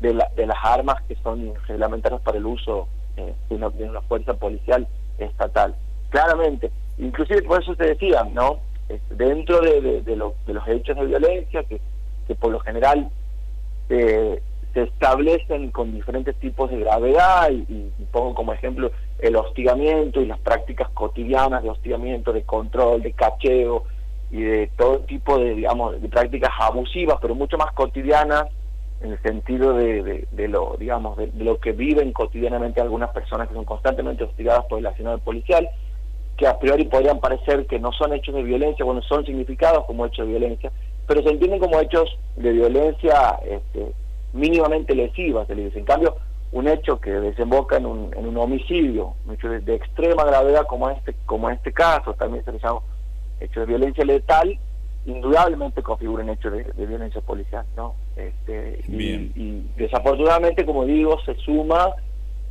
de, 0.00 0.46
las 0.46 0.58
armas 0.64 1.02
que 1.08 1.16
son 1.22 1.54
reglamentarias 1.66 2.20
para 2.22 2.38
el 2.38 2.46
uso 2.46 2.88
eh, 3.16 3.34
de, 3.48 3.54
una, 3.56 3.68
de 3.70 3.84
una 3.84 4.00
fuerza 4.02 4.34
policial 4.34 4.86
estatal. 5.18 5.74
Claramente, 6.10 6.70
inclusive 6.98 7.42
por 7.42 7.62
eso 7.62 7.74
te 7.76 7.88
decía, 7.88 8.26
¿no? 8.32 8.60
dentro 9.10 9.60
de, 9.60 10.02
de, 10.02 10.16
los 10.16 10.34
hechos 10.68 10.96
de 10.96 11.06
violencia 11.06 11.64
que, 11.64 11.80
que 12.26 12.34
por 12.34 12.52
lo 12.52 12.60
general 12.60 13.10
eh, 13.88 14.42
se 14.76 14.82
establecen 14.82 15.70
con 15.70 15.94
diferentes 15.94 16.36
tipos 16.36 16.70
de 16.70 16.80
gravedad 16.80 17.50
y, 17.50 17.90
pongo 18.12 18.34
como 18.34 18.52
ejemplo 18.52 18.90
el 19.20 19.34
hostigamiento 19.36 20.20
y 20.20 20.26
las 20.26 20.38
prácticas 20.38 20.90
cotidianas 20.90 21.62
de 21.62 21.70
hostigamiento, 21.70 22.30
de 22.30 22.42
control, 22.42 23.00
de 23.00 23.12
cacheo 23.12 23.84
y 24.30 24.42
de 24.42 24.66
todo 24.76 24.98
tipo 25.00 25.38
de 25.38 25.54
digamos 25.54 26.00
de 26.00 26.08
prácticas 26.08 26.50
abusivas 26.60 27.16
pero 27.22 27.34
mucho 27.34 27.56
más 27.56 27.72
cotidianas 27.72 28.44
en 29.00 29.12
el 29.12 29.22
sentido 29.22 29.72
de, 29.72 30.26
lo 30.48 30.76
digamos 30.78 31.16
de, 31.16 31.30
lo 31.38 31.58
que 31.58 31.72
viven 31.72 32.12
cotidianamente 32.12 32.82
algunas 32.82 33.10
personas 33.10 33.48
que 33.48 33.54
son 33.54 33.64
constantemente 33.64 34.24
hostigadas 34.24 34.66
por 34.66 34.78
el 34.78 34.86
accionar 34.86 35.20
policial 35.20 35.66
que 36.36 36.46
a 36.46 36.58
priori 36.58 36.84
podrían 36.84 37.18
parecer 37.18 37.64
que 37.66 37.78
no 37.78 37.92
son 37.92 38.12
hechos 38.12 38.34
de 38.34 38.42
violencia, 38.42 38.84
bueno, 38.84 39.00
son 39.00 39.24
significados 39.24 39.86
como 39.86 40.04
hechos 40.04 40.26
de 40.26 40.32
violencia, 40.32 40.70
pero 41.06 41.22
se 41.22 41.30
entienden 41.30 41.60
como 41.60 41.80
hechos 41.80 42.18
de 42.36 42.52
violencia 42.52 43.38
este, 43.42 43.90
mínimamente 44.32 44.94
lesivas. 44.94 45.48
En 45.50 45.84
cambio, 45.84 46.16
un 46.52 46.68
hecho 46.68 47.00
que 47.00 47.10
desemboca 47.10 47.76
en 47.76 47.86
un, 47.86 48.14
en 48.16 48.26
un 48.26 48.36
homicidio, 48.36 49.14
un 49.26 49.34
hecho 49.34 49.48
de, 49.48 49.74
extrema 49.74 50.24
gravedad 50.24 50.66
como 50.66 50.90
este, 50.90 51.14
como 51.26 51.50
este 51.50 51.72
caso, 51.72 52.14
también 52.14 52.44
se 52.44 52.52
le 52.52 52.58
llama 52.58 52.80
hecho 53.40 53.60
de 53.60 53.66
violencia 53.66 54.04
letal, 54.04 54.58
indudablemente 55.04 55.82
configura 55.82 56.24
un 56.24 56.30
hecho 56.30 56.50
de, 56.50 56.64
violencia 56.86 57.20
policial, 57.20 57.66
¿no? 57.76 57.94
Este, 58.16 58.82
y, 58.88 59.02
y 59.36 59.70
desafortunadamente, 59.76 60.64
como 60.64 60.84
digo, 60.84 61.20
se 61.24 61.34
suma 61.36 61.90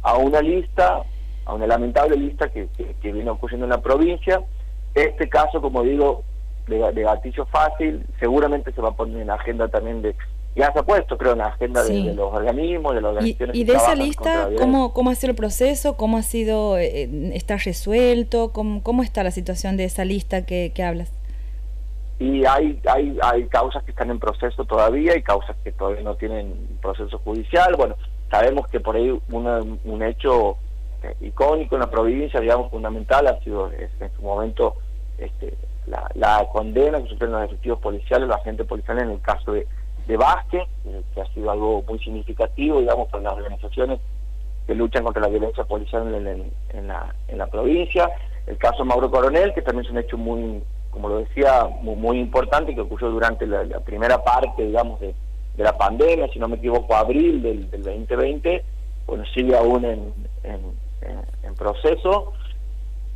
a 0.04 0.18
una 0.18 0.42
lista 0.42 1.04
a 1.46 1.54
una 1.54 1.68
lamentable 1.68 2.18
lista 2.18 2.50
que, 2.50 2.68
que, 3.02 3.12
viene 3.12 3.30
ocurriendo 3.30 3.66
en 3.66 3.72
la 3.72 3.82
provincia. 3.82 4.42
Este 4.94 5.30
caso, 5.30 5.62
como 5.62 5.84
digo, 5.84 6.24
de, 6.68 7.04
gatillo 7.04 7.46
fácil, 7.46 8.04
seguramente 8.20 8.72
se 8.72 8.82
va 8.82 8.90
a 8.90 8.96
poner 8.96 9.22
en 9.22 9.28
la 9.28 9.36
agenda 9.36 9.68
también 9.68 10.02
de, 10.02 10.16
ya 10.56 10.72
se 10.72 10.80
ha 10.80 10.84
puesto, 10.84 11.18
creo, 11.18 11.34
en 11.34 11.40
la 11.40 11.48
agenda 11.48 11.84
de, 11.84 12.14
los 12.14 12.34
organismos, 12.34 12.96
de 12.96 13.02
las 13.02 13.10
organizaciones. 13.10 13.56
¿Y, 13.56 13.64
de 13.64 13.74
esa 13.74 13.96
lista, 13.96 14.50
¿cómo, 14.58 14.94
¿cómo 14.94 15.10
ha 15.10 15.16
sido 15.16 15.32
el 15.32 15.36
proceso? 15.36 15.98
¿Cómo 15.98 16.18
ha 16.18 16.22
sido, 16.22 16.78
eh, 16.78 17.10
está 17.34 17.58
resuelto? 17.58 18.52
¿Cómo, 18.54 18.82
¿Cómo 18.82 19.04
está 19.04 19.24
la 19.24 19.32
situación 19.32 19.78
de 19.78 19.86
esa 19.86 20.06
lista 20.06 20.46
que, 20.46 20.72
que 20.74 20.84
hablas? 20.84 21.12
Y 22.20 22.46
hay, 22.46 22.80
hay, 22.88 23.18
hay 23.22 23.44
causas 23.48 23.84
que 23.84 23.92
están 23.92 24.10
en 24.10 24.20
proceso 24.20 24.64
todavía, 24.64 25.18
y 25.18 25.22
causas 25.22 25.56
que 25.64 25.72
todavía 25.74 26.02
no 26.02 26.16
tienen 26.16 26.78
proceso 26.82 27.18
judicial. 27.20 27.76
Bueno, 27.76 27.96
sabemos 28.32 28.68
que 28.70 28.80
por 28.80 28.96
ahí 28.96 29.20
un 29.32 30.04
hecho 30.04 30.58
este, 31.06 31.26
icónico 31.26 31.76
en 31.76 31.82
la 31.82 31.90
provincia, 31.90 32.40
digamos, 32.40 32.72
fundamental, 32.72 33.28
ha 33.28 33.40
sido 33.42 33.72
en 33.72 34.16
su 34.16 34.22
momento 34.22 34.76
este, 35.18 35.56
la, 35.88 36.48
condena 36.52 37.02
que 37.02 37.10
sufrieron 37.10 37.40
los 37.40 37.50
efectivos 37.50 37.80
policiales, 37.80 38.28
los 38.28 38.38
agentes 38.38 38.66
policiales 38.66 39.04
en 39.04 39.12
el 39.12 39.22
caso 39.22 39.52
de, 39.54 39.68
de 40.08 40.18
Vázquez, 40.18 40.64
eh, 40.86 41.02
que 41.14 41.22
ha 41.22 41.26
sido 41.34 41.52
algo 41.52 41.84
muy 41.88 42.00
significativo, 42.00 42.80
digamos, 42.80 43.10
para 43.10 43.24
las 43.24 43.34
organizaciones 43.34 44.00
que 44.68 44.76
luchan 44.76 45.04
contra 45.04 45.22
la 45.22 45.30
violencia 45.30 45.64
policial 45.64 46.14
en, 46.14 46.88
la, 46.88 47.16
en 47.28 47.38
la 47.38 47.48
provincia. 47.48 48.10
El 48.48 48.58
caso 48.58 48.80
de 48.80 48.86
Mauro 48.86 49.10
Coronel, 49.10 49.54
que 49.54 49.62
también 49.62 49.86
es 49.86 49.92
un 49.92 49.98
hecho 49.98 50.18
muy, 50.18 50.62
como 50.92 51.10
lo 51.10 51.18
decía, 51.20 51.68
muy, 51.82 52.20
importante, 52.20 52.74
que 52.74 52.82
ocurrió 52.82 53.10
durante 53.10 53.46
la, 53.46 53.80
primera 53.82 54.24
parte, 54.24 54.66
digamos, 54.66 55.00
de, 55.00 55.14
la 55.58 55.78
pandemia, 55.78 56.28
si 56.34 56.40
no 56.40 56.48
me 56.48 56.58
equivoco, 56.58 56.96
abril 56.96 57.42
del, 57.42 57.70
del 57.72 57.84
2020, 57.84 58.64
bueno, 59.08 59.24
sigue 59.34 59.56
aún 59.56 59.86
en, 59.86 60.14
en, 60.44 61.56
proceso, 61.56 62.34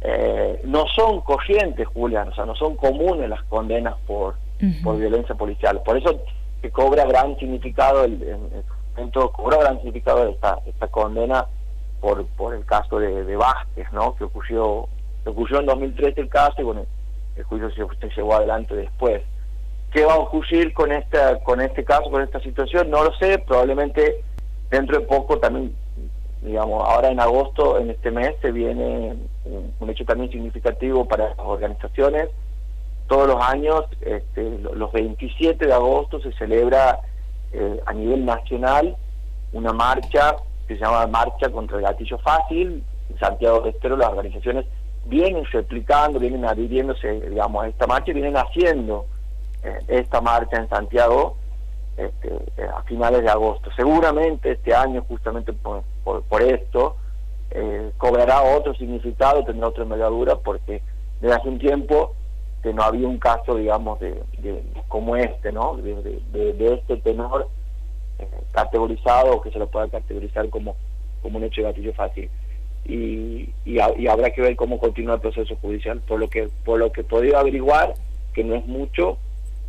eh, 0.02 0.62
no 0.64 0.86
son 0.96 1.20
corrientes, 1.22 1.86
Julián, 1.88 2.30
o 2.30 2.36
sea, 2.36 2.46
no 2.46 2.56
son 2.56 2.78
comunes 2.78 3.30
las 3.30 3.44
condenas 3.44 3.96
por, 4.08 4.36
por 4.82 4.98
violencia 4.98 5.36
policial. 5.36 5.82
Por 5.84 5.98
eso 5.98 6.24
que 6.62 6.72
cobra 6.72 7.06
gran 7.06 7.38
significado, 7.38 8.04
el, 8.04 8.22
el, 8.22 9.12
cobra 9.12 9.58
gran 9.58 9.78
significado 9.78 10.28
esta, 10.28 10.60
esta 10.66 10.88
condena 10.88 11.46
por, 12.02 12.26
por 12.28 12.54
el 12.54 12.66
caso 12.66 13.00
de, 13.00 13.24
de 13.24 13.36
Vázquez, 13.36 13.92
¿no? 13.92 14.16
Que 14.16 14.26
ocurrió, 14.26 14.88
ocurrió 15.26 15.60
en 15.60 15.66
2013 15.66 16.22
el 16.22 16.30
caso 16.30 16.56
y 16.60 16.64
bueno, 16.64 16.86
el 17.36 17.44
juicio 17.44 17.70
se, 17.72 18.10
llevó 18.16 18.36
adelante 18.36 18.76
después. 18.76 19.22
¿Qué 19.92 20.06
va 20.06 20.14
a 20.14 20.20
ocurrir 20.20 20.74
con 20.74 20.92
esta, 20.92 21.40
con 21.40 21.62
este 21.62 21.84
caso, 21.84 22.10
con 22.12 22.22
esta 22.22 22.40
situación? 22.42 22.90
No 22.90 23.04
lo 23.04 23.14
sé, 23.16 23.40
probablemente 23.40 24.24
dentro 24.70 25.00
de 25.00 25.06
poco 25.06 25.40
también 25.40 25.74
digamos, 26.42 26.88
ahora 26.88 27.10
en 27.10 27.20
agosto, 27.20 27.80
en 27.80 27.90
este 27.90 28.12
mes, 28.12 28.34
se 28.42 28.52
viene 28.52 29.16
un, 29.46 29.90
hecho 29.90 30.06
también 30.06 30.32
significativo 30.32 31.06
para 31.06 31.30
las 31.30 31.40
organizaciones. 31.40 32.30
Todos 33.10 33.28
los 33.28 33.44
años, 33.44 33.86
este, 34.02 34.60
los 34.60 34.92
27 34.92 35.66
de 35.66 35.74
agosto, 35.74 36.22
se 36.22 36.32
celebra 36.34 37.00
eh, 37.52 37.82
a 37.88 37.92
nivel 37.92 38.24
nacional 38.24 38.96
una 39.52 39.74
marcha 39.74 40.36
que 40.68 40.76
se 40.76 40.82
llama 40.82 41.08
Marcha 41.08 41.50
contra 41.50 41.78
el 41.78 41.84
Gatillo 41.84 42.20
Fácil. 42.20 42.84
En 43.10 43.20
Santiago 43.20 43.62
de 43.62 43.72
Estero 43.72 43.98
las 43.98 44.10
organizaciones 44.10 44.68
vienen 45.06 45.44
replicando, 45.46 46.20
vienen 46.20 46.46
adhiriéndose, 46.46 47.20
digamos, 47.22 47.64
a 47.64 47.68
esta 47.70 47.88
marcha 47.88 48.12
y 48.12 48.14
vienen 48.14 48.38
haciendo 48.38 49.08
eh, 49.64 49.80
esta 49.88 50.22
marcha 50.22 50.58
en 50.58 50.70
Santiago 50.70 51.36
este, 51.98 52.30
a 52.64 52.84
finales 52.84 53.24
de 53.24 53.30
agosto. 53.30 53.72
Seguramente 53.76 54.52
este 54.52 54.76
año, 54.76 55.04
justamente 55.08 55.52
por, 55.52 55.82
por, 56.04 56.42
esto, 56.44 56.96
eh, 57.50 57.92
cobrará 57.98 58.44
otro 58.44 58.76
significado, 58.76 59.44
tendrá 59.44 59.70
otra 59.70 59.82
envergadura, 59.82 60.36
porque 60.36 60.84
desde 61.20 61.36
hace 61.36 61.50
un 61.50 61.58
tiempo 61.58 62.14
que 62.62 62.74
no 62.74 62.84
había 62.84 63.08
un 63.08 63.20
caso, 63.20 63.56
digamos, 63.56 64.00
de, 64.00 64.22
como 64.88 65.16
este, 65.16 65.52
¿no? 65.52 65.78
De, 65.78 66.74
este 66.74 66.98
tenor 66.98 67.48
eh, 68.20 68.28
categorizado 68.52 69.36
o 69.36 69.42
que 69.42 69.52
se 69.52 69.60
lo 69.60 69.68
pueda 69.68 69.88
categorizar 69.88 70.50
como, 70.50 70.76
como 71.22 71.38
un 71.38 71.46
hecho 71.46 71.62
de 71.62 71.68
gatillo 71.68 71.94
fácil. 71.94 72.30
Y, 72.86 73.50
y, 73.66 73.80
habrá 73.80 74.32
que 74.32 74.42
ver 74.42 74.56
cómo 74.56 74.80
continúa 74.80 75.16
el 75.16 75.22
proceso 75.22 75.56
judicial. 75.62 76.02
Por 76.08 76.20
lo 76.20 76.30
que 76.30 76.50
por 76.66 76.80
lo 76.80 76.92
que 76.92 77.02
he 77.02 77.04
podido 77.04 77.38
averiguar, 77.38 77.94
que 78.34 78.44
no 78.44 78.56
es 78.56 78.66
mucho, 78.66 79.18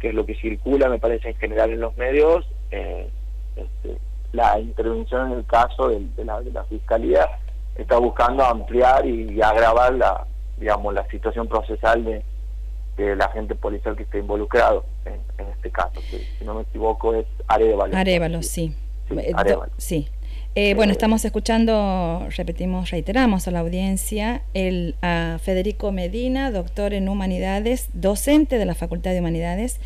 que 0.01 0.09
es 0.09 0.15
lo 0.15 0.25
que 0.25 0.35
circula, 0.37 0.89
me 0.89 0.99
parece, 0.99 1.29
en 1.29 1.37
general 1.37 1.71
en 1.71 1.81
los 1.81 1.97
medios, 1.97 2.47
eh, 2.71 3.09
este, 3.57 3.99
la 4.33 4.59
intervención 4.59 5.33
en 5.33 5.39
el 5.39 5.47
caso 5.47 5.89
de, 5.89 6.25
la, 6.25 6.41
de 6.41 6.53
la 6.53 6.65
Fiscalía 6.65 7.29
está 7.77 7.99
buscando 7.99 8.45
ampliar 8.45 9.07
y, 9.07 9.41
agravar 9.43 9.95
la, 9.95 10.27
digamos, 10.59 10.95
la 10.95 11.07
situación 11.09 11.49
procesal 11.49 12.05
de, 12.05 12.23
del 13.07 13.21
agente 13.21 13.55
policial 13.55 13.97
que 13.97 14.05
esté 14.05 14.19
involucrado 14.19 14.85
en, 15.05 15.21
este 15.57 15.71
caso, 15.71 16.01
que 16.11 16.19
si 16.39 16.45
no 16.45 16.55
me 16.55 16.63
equivoco 16.63 17.15
es 17.15 17.27
Arevalo. 17.49 17.97
Arevalo, 17.97 18.43
sí. 18.43 18.75
Sí, 19.79 20.09
eh, 20.55 20.75
bueno, 20.75 20.93
estamos 20.93 21.25
escuchando, 21.25 22.27
repetimos, 22.37 22.91
reiteramos 22.91 23.47
a 23.47 23.51
la 23.51 23.61
audiencia 23.61 24.43
el, 24.55 24.97
a 25.03 25.39
Federico 25.41 25.93
Medina, 25.93 26.51
doctor 26.51 26.93
en 26.93 27.09
Humanidades, 27.09 27.89
docente 27.93 28.59
de 28.59 28.65
la 28.65 28.75
Facultad 28.75 29.13
de 29.13 29.21
Humanidades 29.21 29.81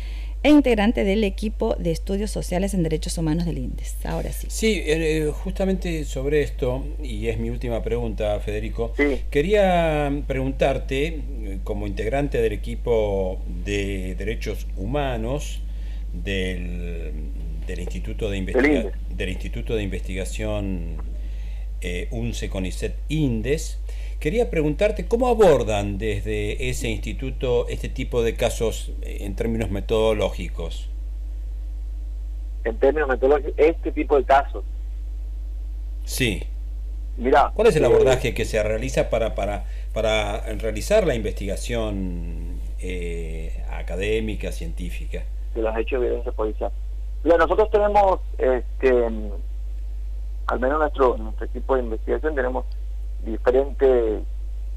e 0.45 0.49
integrante 0.49 1.03
del 1.03 1.23
equipo 1.23 1.75
de 1.79 1.89
estudios 1.89 2.29
sociales 2.29 2.75
en 2.75 2.83
derechos 2.83 3.17
humanos 3.17 3.47
del 3.47 3.57
INDES. 3.57 3.95
Ahora 4.05 4.31
sí. 4.31 4.45
Sí, 4.51 4.83
eh, 4.85 5.31
justamente 5.33 6.05
sobre 6.05 6.43
esto, 6.43 6.85
y 7.01 7.29
es 7.29 7.39
mi 7.39 7.49
última 7.49 7.81
pregunta, 7.81 8.39
Federico, 8.41 8.93
quería 9.31 10.21
preguntarte, 10.27 11.07
eh, 11.07 11.59
como 11.63 11.87
integrante 11.87 12.39
del 12.43 12.53
equipo 12.53 13.41
de 13.65 14.13
derechos 14.19 14.67
humanos 14.77 15.61
del, 16.13 17.11
del 17.65 17.79
Instituto 17.79 18.29
de 18.29 18.37
Investigación 18.37 18.91
del 19.17 19.29
Instituto 19.29 19.75
de 19.75 19.81
Investigación 19.81 20.97
eh, 21.81 22.07
UNCE 22.11 22.49
CONICET 22.49 22.93
INDES, 23.09 23.79
Quería 24.25 24.49
preguntarte 24.49 25.05
cómo 25.05 25.27
abordan 25.27 25.99
desde 25.99 26.67
ese 26.67 26.89
instituto 26.89 27.67
este 27.67 27.89
tipo 27.89 28.23
de 28.23 28.33
casos 28.33 28.91
eh, 29.03 29.17
en 29.19 29.35
términos 29.35 29.69
metodológicos. 29.69 30.89
En 32.63 32.75
términos 32.79 33.07
metodológicos, 33.07 33.53
este 33.55 33.91
tipo 33.91 34.17
de 34.17 34.23
casos. 34.23 34.63
Sí. 36.05 36.41
Mira, 37.17 37.51
¿cuál 37.53 37.67
es 37.67 37.75
el 37.75 37.83
eh, 37.83 37.85
abordaje 37.85 38.33
que 38.33 38.45
se 38.45 38.63
realiza 38.63 39.11
para 39.11 39.35
para 39.35 39.65
para 39.93 40.41
realizar 40.55 41.05
la 41.05 41.13
investigación 41.13 42.59
eh, 42.79 43.63
académica, 43.69 44.51
científica? 44.51 45.21
De 45.53 45.61
los 45.61 45.77
hechos 45.77 46.01
de 46.01 46.07
violencia 46.07 46.31
policial. 46.31 46.71
Mira, 47.23 47.37
nosotros 47.37 47.69
tenemos, 47.69 48.21
este, 48.39 48.89
al 50.47 50.59
menos 50.59 50.79
nuestro 50.79 51.15
nuestro 51.15 51.45
equipo 51.45 51.75
de 51.75 51.83
investigación 51.83 52.33
tenemos 52.33 52.65
diferentes 53.23 54.23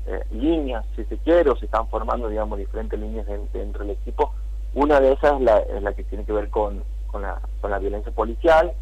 eh, 0.07 0.25
líneas, 0.30 0.85
si 0.97 1.04
se 1.04 1.18
quiere, 1.18 1.50
o 1.50 1.57
se 1.57 1.66
están 1.66 1.88
formando, 1.88 2.28
digamos, 2.28 2.59
diferentes 2.59 2.99
líneas 2.99 3.26
dentro 3.52 3.85
del 3.85 3.97
equipo. 3.97 4.33
Una 4.75 5.00
de 5.00 5.12
esas 5.12 5.40
es 5.40 5.83
la, 5.83 5.92
que 5.92 6.04
tiene 6.04 6.25
que 6.25 6.33
ver 6.33 6.49
con, 6.50 6.83
con, 7.09 7.23
la, 7.23 7.40
con 7.61 7.71
la 7.71 7.78
violencia 7.78 8.12
policial, 8.12 8.73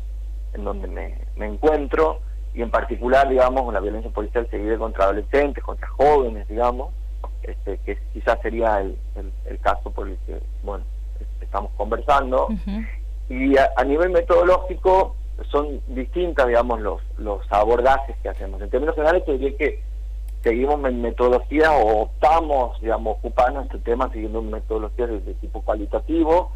en 0.55 0.65
donde 0.65 0.89
me, 0.89 1.19
me 1.37 1.47
encuentro, 1.47 2.21
y 2.55 2.63
en 2.63 2.71
particular, 2.71 3.29
digamos, 3.29 3.73
la 3.73 3.81
violencia 3.81 4.11
policial 4.11 4.49
seguida 4.51 4.79
contra 4.79 5.05
adolescentes, 5.05 5.63
contra 5.63 5.89
jóvenes, 5.89 6.49
digamos, 6.49 6.91
este, 7.43 7.79
que 7.79 7.99
quizás 8.13 8.39
sería 8.43 8.81
el, 8.81 8.97
el, 9.47 9.61
caso 9.61 9.91
por 9.91 10.09
el 10.09 10.17
que, 10.27 10.41
bueno, 10.63 10.85
estamos 11.41 11.71
conversando. 11.77 12.49
Y 13.29 13.57
a, 13.59 13.71
a, 13.77 13.85
nivel 13.85 14.11
metodológico, 14.11 15.17
son 15.51 15.81
distintas, 15.89 16.47
digamos, 16.47 16.81
los, 16.81 17.03
los 17.19 17.41
abordajes 17.51 18.17
que 18.23 18.29
hacemos. 18.29 18.61
En 18.61 18.71
términos 18.71 18.95
generales, 18.95 19.25
te 19.25 19.33
diría 19.33 19.57
que 19.57 19.83
seguimos 20.43 20.79
metodología 20.81 21.73
o 21.73 22.03
optamos, 22.03 22.81
digamos, 22.81 23.19
ocuparnos 23.19 23.67
este 23.67 23.79
tema 23.79 24.11
siguiendo 24.13 24.43
metodologías 24.43 25.11
de, 25.11 25.35
tipo 25.35 25.61
cualitativo, 25.63 26.53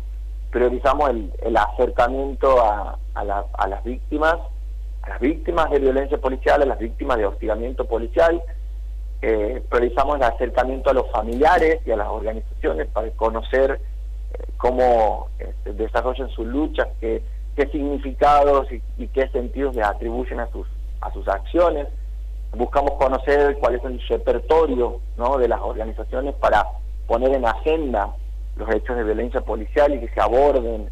priorizamos 0.51 1.11
el, 1.11 1.33
el 1.43 1.57
acercamiento 1.57 2.61
a, 2.63 2.99
a, 3.15 3.45
a, 3.53 3.69
las 3.69 3.85
víctimas, 3.85 4.37
a 5.03 5.09
las 5.11 5.21
víctimas 5.21 5.71
de 5.71 5.81
violencia 5.81 6.19
policial, 6.19 6.63
a 6.63 6.67
las 6.67 6.79
víctimas 6.79 7.19
de 7.19 7.27
hostigamiento 7.27 7.85
policial, 7.85 8.43
eh, 9.23 9.63
priorizamos 9.69 10.17
el 10.17 10.23
acercamiento 10.23 10.91
a 10.91 10.95
los 10.95 11.11
familiares 11.11 11.81
y 11.85 11.91
a 11.91 11.97
las 11.97 12.09
organizaciones 12.09 12.87
para 12.89 13.11
conocer 13.11 13.73
eh, 14.33 14.45
cómo 14.57 15.29
este, 15.39 15.75
desarrollan 15.75 16.31
sus 16.31 16.47
luchas, 16.47 16.89
que 17.01 17.23
qué 17.57 17.67
significados 17.67 18.67
y, 18.99 19.09
qué 19.09 19.29
sentidos 19.29 19.75
le 19.75 19.83
atribuyen 19.83 20.41
a 20.41 20.51
sus, 20.51 20.67
a 21.01 21.13
sus 21.13 21.27
acciones. 21.29 21.89
Buscamos 22.53 22.93
conocer 22.93 23.57
cuál 23.59 23.77
es 23.77 23.85
el 23.85 24.01
repertorio 24.09 25.01
¿no? 25.17 25.39
de 25.39 25.49
las 25.49 25.61
organizaciones 25.61 26.35
para 26.35 26.67
poner 27.07 27.33
en 27.33 27.47
agenda 27.47 28.15
los 28.57 28.69
hechos 28.75 28.97
de 28.97 29.05
violencia 29.05 29.41
policial 29.41 29.95
y 29.95 30.01
que 30.01 30.09
se 30.09 30.21
aborden 30.21 30.91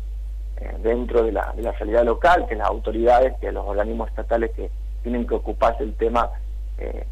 eh, 0.61 0.77
dentro 0.83 1.23
de 1.23 1.33
la, 1.33 1.53
de 1.57 1.63
la 1.63 1.73
realidad 1.73 2.05
local, 2.05 2.47
que 2.49 2.55
las 2.55 2.69
autoridades, 2.69 3.35
que 3.41 3.53
los 3.53 3.67
organismos 3.67 4.09
estatales 4.09 4.53
que 4.53 4.71
tienen 5.03 5.27
que 5.27 5.35
ocuparse 5.35 5.85
del 5.85 5.95
tema 5.95 6.31
eh, 6.79 7.07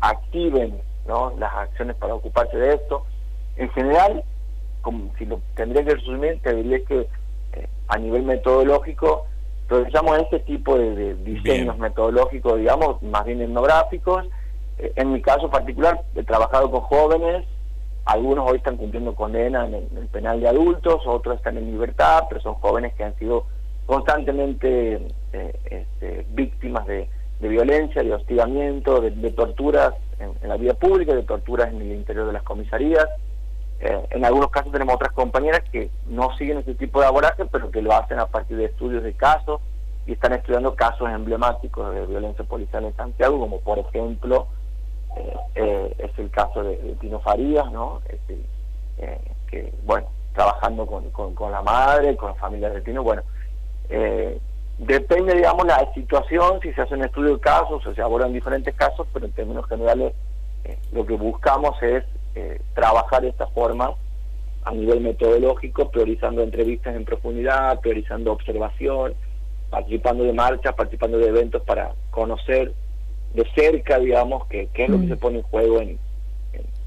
activen 0.00 0.80
¿no? 1.06 1.34
las 1.38 1.52
acciones 1.54 1.96
para 1.96 2.14
ocuparse 2.14 2.56
de 2.56 2.74
esto. 2.74 3.04
En 3.56 3.70
general, 3.70 4.24
como 4.82 5.10
si 5.18 5.26
lo 5.26 5.40
tendría 5.54 5.84
que 5.84 5.94
resumir, 5.94 6.40
te 6.42 6.54
diría 6.54 6.84
que 6.84 7.08
a 7.88 7.98
nivel 7.98 8.22
metodológico, 8.22 9.26
realizamos 9.68 10.18
este 10.18 10.40
tipo 10.40 10.78
de, 10.78 11.14
diseños 11.16 11.78
metodológicos, 11.78 12.58
digamos, 12.58 13.02
más 13.02 13.24
bien 13.24 13.40
etnográficos. 13.40 14.24
Eh, 14.78 14.92
en 14.96 15.12
mi 15.12 15.22
caso 15.22 15.50
particular, 15.50 16.02
he 16.14 16.22
trabajado 16.22 16.70
con 16.70 16.80
jóvenes, 16.82 17.44
algunos 18.04 18.48
hoy 18.48 18.58
están 18.58 18.76
cumpliendo 18.76 19.14
condena 19.14 19.66
en 19.66 19.74
el, 19.74 20.08
penal 20.08 20.40
de 20.40 20.48
adultos, 20.48 21.02
otros 21.06 21.36
están 21.36 21.56
en 21.56 21.70
libertad, 21.70 22.24
pero 22.28 22.40
son 22.40 22.54
jóvenes 22.54 22.94
que 22.94 23.04
han 23.04 23.16
sido 23.18 23.46
constantemente 23.84 25.08
eh, 25.32 25.60
este, 25.64 26.26
víctimas 26.30 26.86
de, 26.86 27.08
violencia, 27.40 28.02
de 28.02 28.14
hostigamiento, 28.14 29.00
de, 29.00 29.10
torturas 29.32 29.92
en, 30.18 30.32
en, 30.40 30.48
la 30.48 30.56
vida 30.56 30.74
pública, 30.74 31.14
de 31.14 31.22
torturas 31.22 31.68
en 31.68 31.80
el 31.80 31.92
interior 31.92 32.26
de 32.26 32.32
las 32.32 32.42
comisarías. 32.42 33.06
Eh, 33.78 34.06
en 34.10 34.24
algunos 34.24 34.50
casos 34.50 34.72
tenemos 34.72 34.94
otras 34.94 35.12
compañeras 35.12 35.62
que 35.70 35.90
no 36.06 36.34
siguen 36.36 36.58
ese 36.58 36.74
tipo 36.74 37.00
de 37.00 37.06
abordaje, 37.06 37.44
pero 37.44 37.70
que 37.70 37.82
lo 37.82 37.92
hacen 37.92 38.18
a 38.18 38.26
partir 38.26 38.56
de 38.56 38.66
estudios 38.66 39.02
de 39.02 39.12
casos 39.12 39.60
y 40.06 40.12
están 40.12 40.32
estudiando 40.32 40.74
casos 40.74 41.10
emblemáticos 41.10 41.94
de 41.94 42.06
violencia 42.06 42.44
policial 42.44 42.84
en 42.84 42.96
Santiago, 42.96 43.38
como 43.38 43.60
por 43.60 43.78
ejemplo 43.78 44.46
eh, 45.16 45.36
eh, 45.56 45.94
es 45.98 46.18
el 46.18 46.30
caso 46.30 46.62
de, 46.62 46.76
Tino 47.00 47.20
Farías, 47.20 47.70
¿no? 47.70 48.00
Este, 48.08 48.40
que, 49.48 49.72
bueno, 49.84 50.08
trabajando 50.34 50.86
con, 50.86 51.10
con, 51.10 51.52
la 51.52 51.60
madre, 51.60 52.16
con 52.16 52.30
la 52.30 52.34
familia 52.36 52.70
de 52.70 52.80
Tino, 52.80 53.02
bueno, 53.02 53.22
depende, 54.78 55.34
digamos, 55.34 55.66
la 55.66 55.92
situación, 55.92 56.60
si 56.62 56.72
se 56.72 56.80
hace 56.80 56.94
un 56.94 57.04
estudio 57.04 57.34
de 57.34 57.40
casos 57.40 57.86
o 57.86 57.94
se 57.94 58.00
abordan 58.00 58.32
diferentes 58.32 58.74
casos, 58.74 59.06
pero 59.12 59.26
en 59.26 59.32
términos 59.32 59.66
generales 59.68 60.14
lo 60.92 61.06
que 61.06 61.14
buscamos 61.14 61.80
es 61.82 62.04
eh, 62.36 62.60
trabajar 62.74 63.22
de 63.22 63.30
esta 63.30 63.46
forma 63.48 63.94
a 64.64 64.72
nivel 64.72 65.00
metodológico, 65.00 65.90
priorizando 65.90 66.42
entrevistas 66.42 66.94
en 66.94 67.04
profundidad, 67.04 67.80
priorizando 67.80 68.32
observación, 68.32 69.14
participando 69.70 70.24
de 70.24 70.32
marchas, 70.32 70.74
participando 70.74 71.18
de 71.18 71.28
eventos 71.28 71.62
para 71.62 71.94
conocer 72.10 72.72
de 73.34 73.44
cerca, 73.54 73.98
digamos, 73.98 74.46
qué 74.48 74.68
es 74.74 74.88
lo 74.88 74.98
que 74.98 75.06
mm. 75.06 75.08
se 75.08 75.16
pone 75.16 75.38
en 75.38 75.42
juego 75.44 75.80
en, 75.80 75.98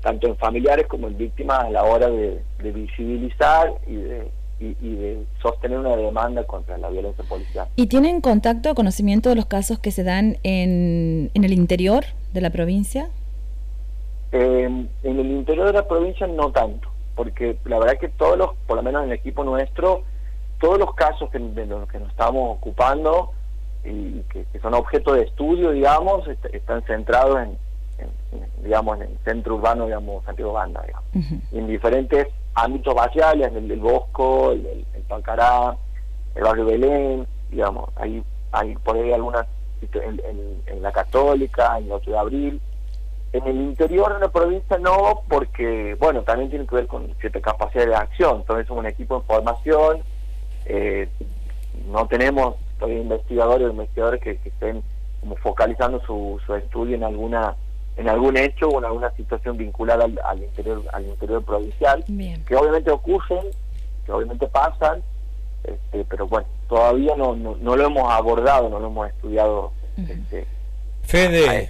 tanto 0.01 0.27
en 0.27 0.37
familiares 0.37 0.87
como 0.87 1.07
en 1.07 1.17
víctimas 1.17 1.65
a 1.65 1.69
la 1.69 1.83
hora 1.83 2.09
de, 2.09 2.41
visibilizar 2.71 3.73
y 3.87 3.95
de, 3.95 4.27
y, 4.59 4.95
de 4.95 5.23
sostener 5.41 5.79
una 5.79 5.95
demanda 5.95 6.43
contra 6.45 6.77
la 6.77 6.89
violencia 6.89 7.23
policial. 7.25 7.67
¿Y 7.75 7.87
tienen 7.87 8.21
contacto 8.21 8.71
o 8.71 8.75
conocimiento 8.75 9.29
de 9.29 9.35
los 9.35 9.45
casos 9.45 9.79
que 9.79 9.91
se 9.91 10.03
dan 10.03 10.37
en, 10.43 11.31
en 11.33 11.43
el 11.43 11.53
interior 11.53 12.05
de 12.33 12.41
la 12.41 12.49
provincia? 12.49 13.09
Eh, 14.31 14.63
en 15.03 15.19
el 15.19 15.31
interior 15.31 15.67
de 15.67 15.73
la 15.73 15.87
provincia 15.87 16.27
no 16.27 16.51
tanto, 16.51 16.89
porque 17.15 17.57
la 17.65 17.79
verdad 17.79 17.97
que 17.99 18.09
todos 18.09 18.37
los, 18.37 18.51
por 18.67 18.77
lo 18.77 18.83
menos 18.83 19.03
en 19.03 19.09
el 19.09 19.17
equipo 19.17 19.43
nuestro, 19.43 20.03
todos 20.59 20.77
los 20.77 20.93
casos 20.93 21.29
que, 21.31 21.39
de 21.39 21.65
los 21.65 21.87
que 21.89 21.99
nos 21.99 22.09
estamos 22.09 22.57
ocupando 22.57 23.31
y 23.83 24.21
que, 24.29 24.45
son 24.61 24.73
objeto 24.73 25.13
de 25.13 25.23
estudio, 25.23 25.71
digamos, 25.71 26.27
están 26.27 26.83
centrados 26.83 27.39
en, 27.39 27.57
digamos, 28.61 28.97
en 28.97 29.03
el 29.03 29.17
centro 29.23 29.55
urbano, 29.55 29.85
digamos, 29.85 30.23
Santiago 30.25 30.53
Banda, 30.53 30.83
digamos, 30.85 31.41
en 31.51 31.67
diferentes 31.67 32.27
ámbitos 32.53 32.93
barriales, 32.93 33.51
el 33.55 33.67
del 33.67 33.79
Bosco, 33.79 34.51
el, 34.51 34.65
el, 34.65 34.85
el 34.93 35.01
Pancará, 35.03 35.75
el 36.35 36.43
barrio 36.43 36.65
Belén, 36.65 37.27
digamos, 37.49 37.89
hay, 37.95 38.23
hay 38.51 38.75
por 38.75 38.95
ahí 38.95 39.11
algunas 39.11 39.47
en, 39.81 40.61
en, 40.65 40.81
la 40.81 40.91
Católica, 40.91 41.77
en 41.77 41.85
el 41.85 41.91
8 41.93 42.11
de 42.11 42.17
abril, 42.17 42.61
en 43.31 43.47
el 43.47 43.55
interior 43.57 44.13
de 44.13 44.19
la 44.19 44.29
provincia 44.29 44.77
no, 44.79 45.23
porque, 45.27 45.95
bueno, 45.99 46.23
también 46.23 46.49
tiene 46.49 46.65
que 46.65 46.75
ver 46.75 46.87
con 46.87 47.13
cierta 47.19 47.39
capacidad 47.41 47.85
de 47.85 47.95
acción. 47.95 48.37
Entonces, 48.37 48.67
somos 48.67 48.83
un 48.83 48.89
equipo 48.89 49.17
en 49.17 49.23
formación, 49.23 49.99
eh, 50.65 51.07
no 51.87 52.07
tenemos 52.07 52.55
todavía 52.79 53.01
investigadores 53.01 53.67
o 53.67 53.71
investigadores 53.71 54.21
que, 54.21 54.39
estén 54.43 54.81
como 55.19 55.35
focalizando 55.37 56.01
su, 56.05 56.39
su 56.45 56.55
estudio 56.55 56.95
en 56.95 57.03
alguna 57.03 57.55
en 57.97 58.07
algún 58.07 58.37
hecho 58.37 58.69
o 58.69 58.79
en 58.79 58.85
alguna 58.85 59.11
situación 59.11 59.57
vinculada 59.57 60.05
al, 60.23 60.41
interior 60.41 60.83
al 60.93 61.05
interior 61.05 61.43
provincial 61.43 62.05
que 62.47 62.55
obviamente 62.55 62.89
ocurren 62.89 63.43
que 64.05 64.11
obviamente 64.13 64.47
pasan 64.47 65.03
este, 65.65 66.05
pero 66.05 66.25
bueno 66.25 66.47
todavía 66.69 67.13
no, 67.17 67.35
no, 67.35 67.75
lo 67.75 67.85
hemos 67.85 68.09
abordado 68.09 68.69
no 68.69 68.79
lo 68.79 68.87
hemos 68.87 69.09
estudiado 69.09 69.73
este, 69.97 70.47
Fede 71.01 71.69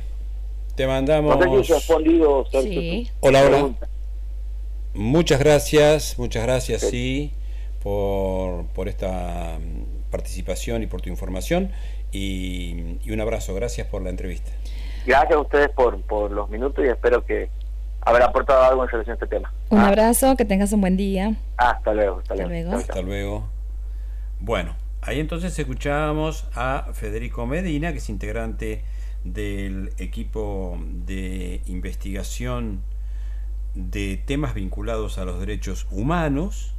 te 0.79 0.87
mandamos. 0.87 1.67
respondido, 1.67 2.45
sí. 2.53 3.11
Hola, 3.19 3.43
hola. 3.43 3.69
Muchas 4.93 5.37
gracias, 5.37 6.17
muchas 6.17 6.43
gracias, 6.43 6.83
sí, 6.83 7.33
por, 7.83 8.65
por 8.67 8.87
esta 8.87 9.59
mm, 9.59 10.09
participación 10.09 10.81
y 10.81 10.87
por 10.87 11.01
tu 11.01 11.09
información. 11.09 11.73
Y, 12.13 12.97
y, 13.03 13.11
un 13.11 13.19
abrazo, 13.19 13.53
gracias 13.53 13.87
por 13.87 14.01
la 14.03 14.09
entrevista. 14.09 14.51
Gracias 15.05 15.33
a 15.33 15.41
ustedes 15.41 15.69
por, 15.71 16.01
por 16.03 16.31
los 16.31 16.49
minutos 16.49 16.85
y 16.85 16.87
espero 16.87 17.25
que 17.25 17.49
haber 17.99 18.21
aportado 18.21 18.63
algo 18.63 18.83
en 18.83 18.89
relación 18.89 19.11
a 19.11 19.13
este 19.15 19.27
tema. 19.27 19.53
Un 19.71 19.79
ah. 19.79 19.89
abrazo, 19.89 20.37
que 20.37 20.45
tengas 20.45 20.71
un 20.71 20.79
buen 20.79 20.95
día. 20.95 21.33
Ah, 21.57 21.71
hasta 21.71 21.93
luego, 21.93 22.19
hasta, 22.19 22.35
luego. 22.35 22.71
Hasta 22.71 23.01
luego. 23.01 23.49
Bueno, 24.39 24.77
ahí 25.01 25.19
entonces 25.19 25.59
escuchábamos 25.59 26.45
a 26.55 26.91
Federico 26.93 27.45
Medina, 27.45 27.91
que 27.91 27.97
es 27.97 28.09
integrante 28.09 28.81
del 29.23 29.91
equipo 29.97 30.79
de 31.05 31.61
investigación 31.65 32.81
de 33.75 34.17
temas 34.17 34.53
vinculados 34.53 35.17
a 35.17 35.25
los 35.25 35.39
derechos 35.39 35.87
humanos 35.91 36.73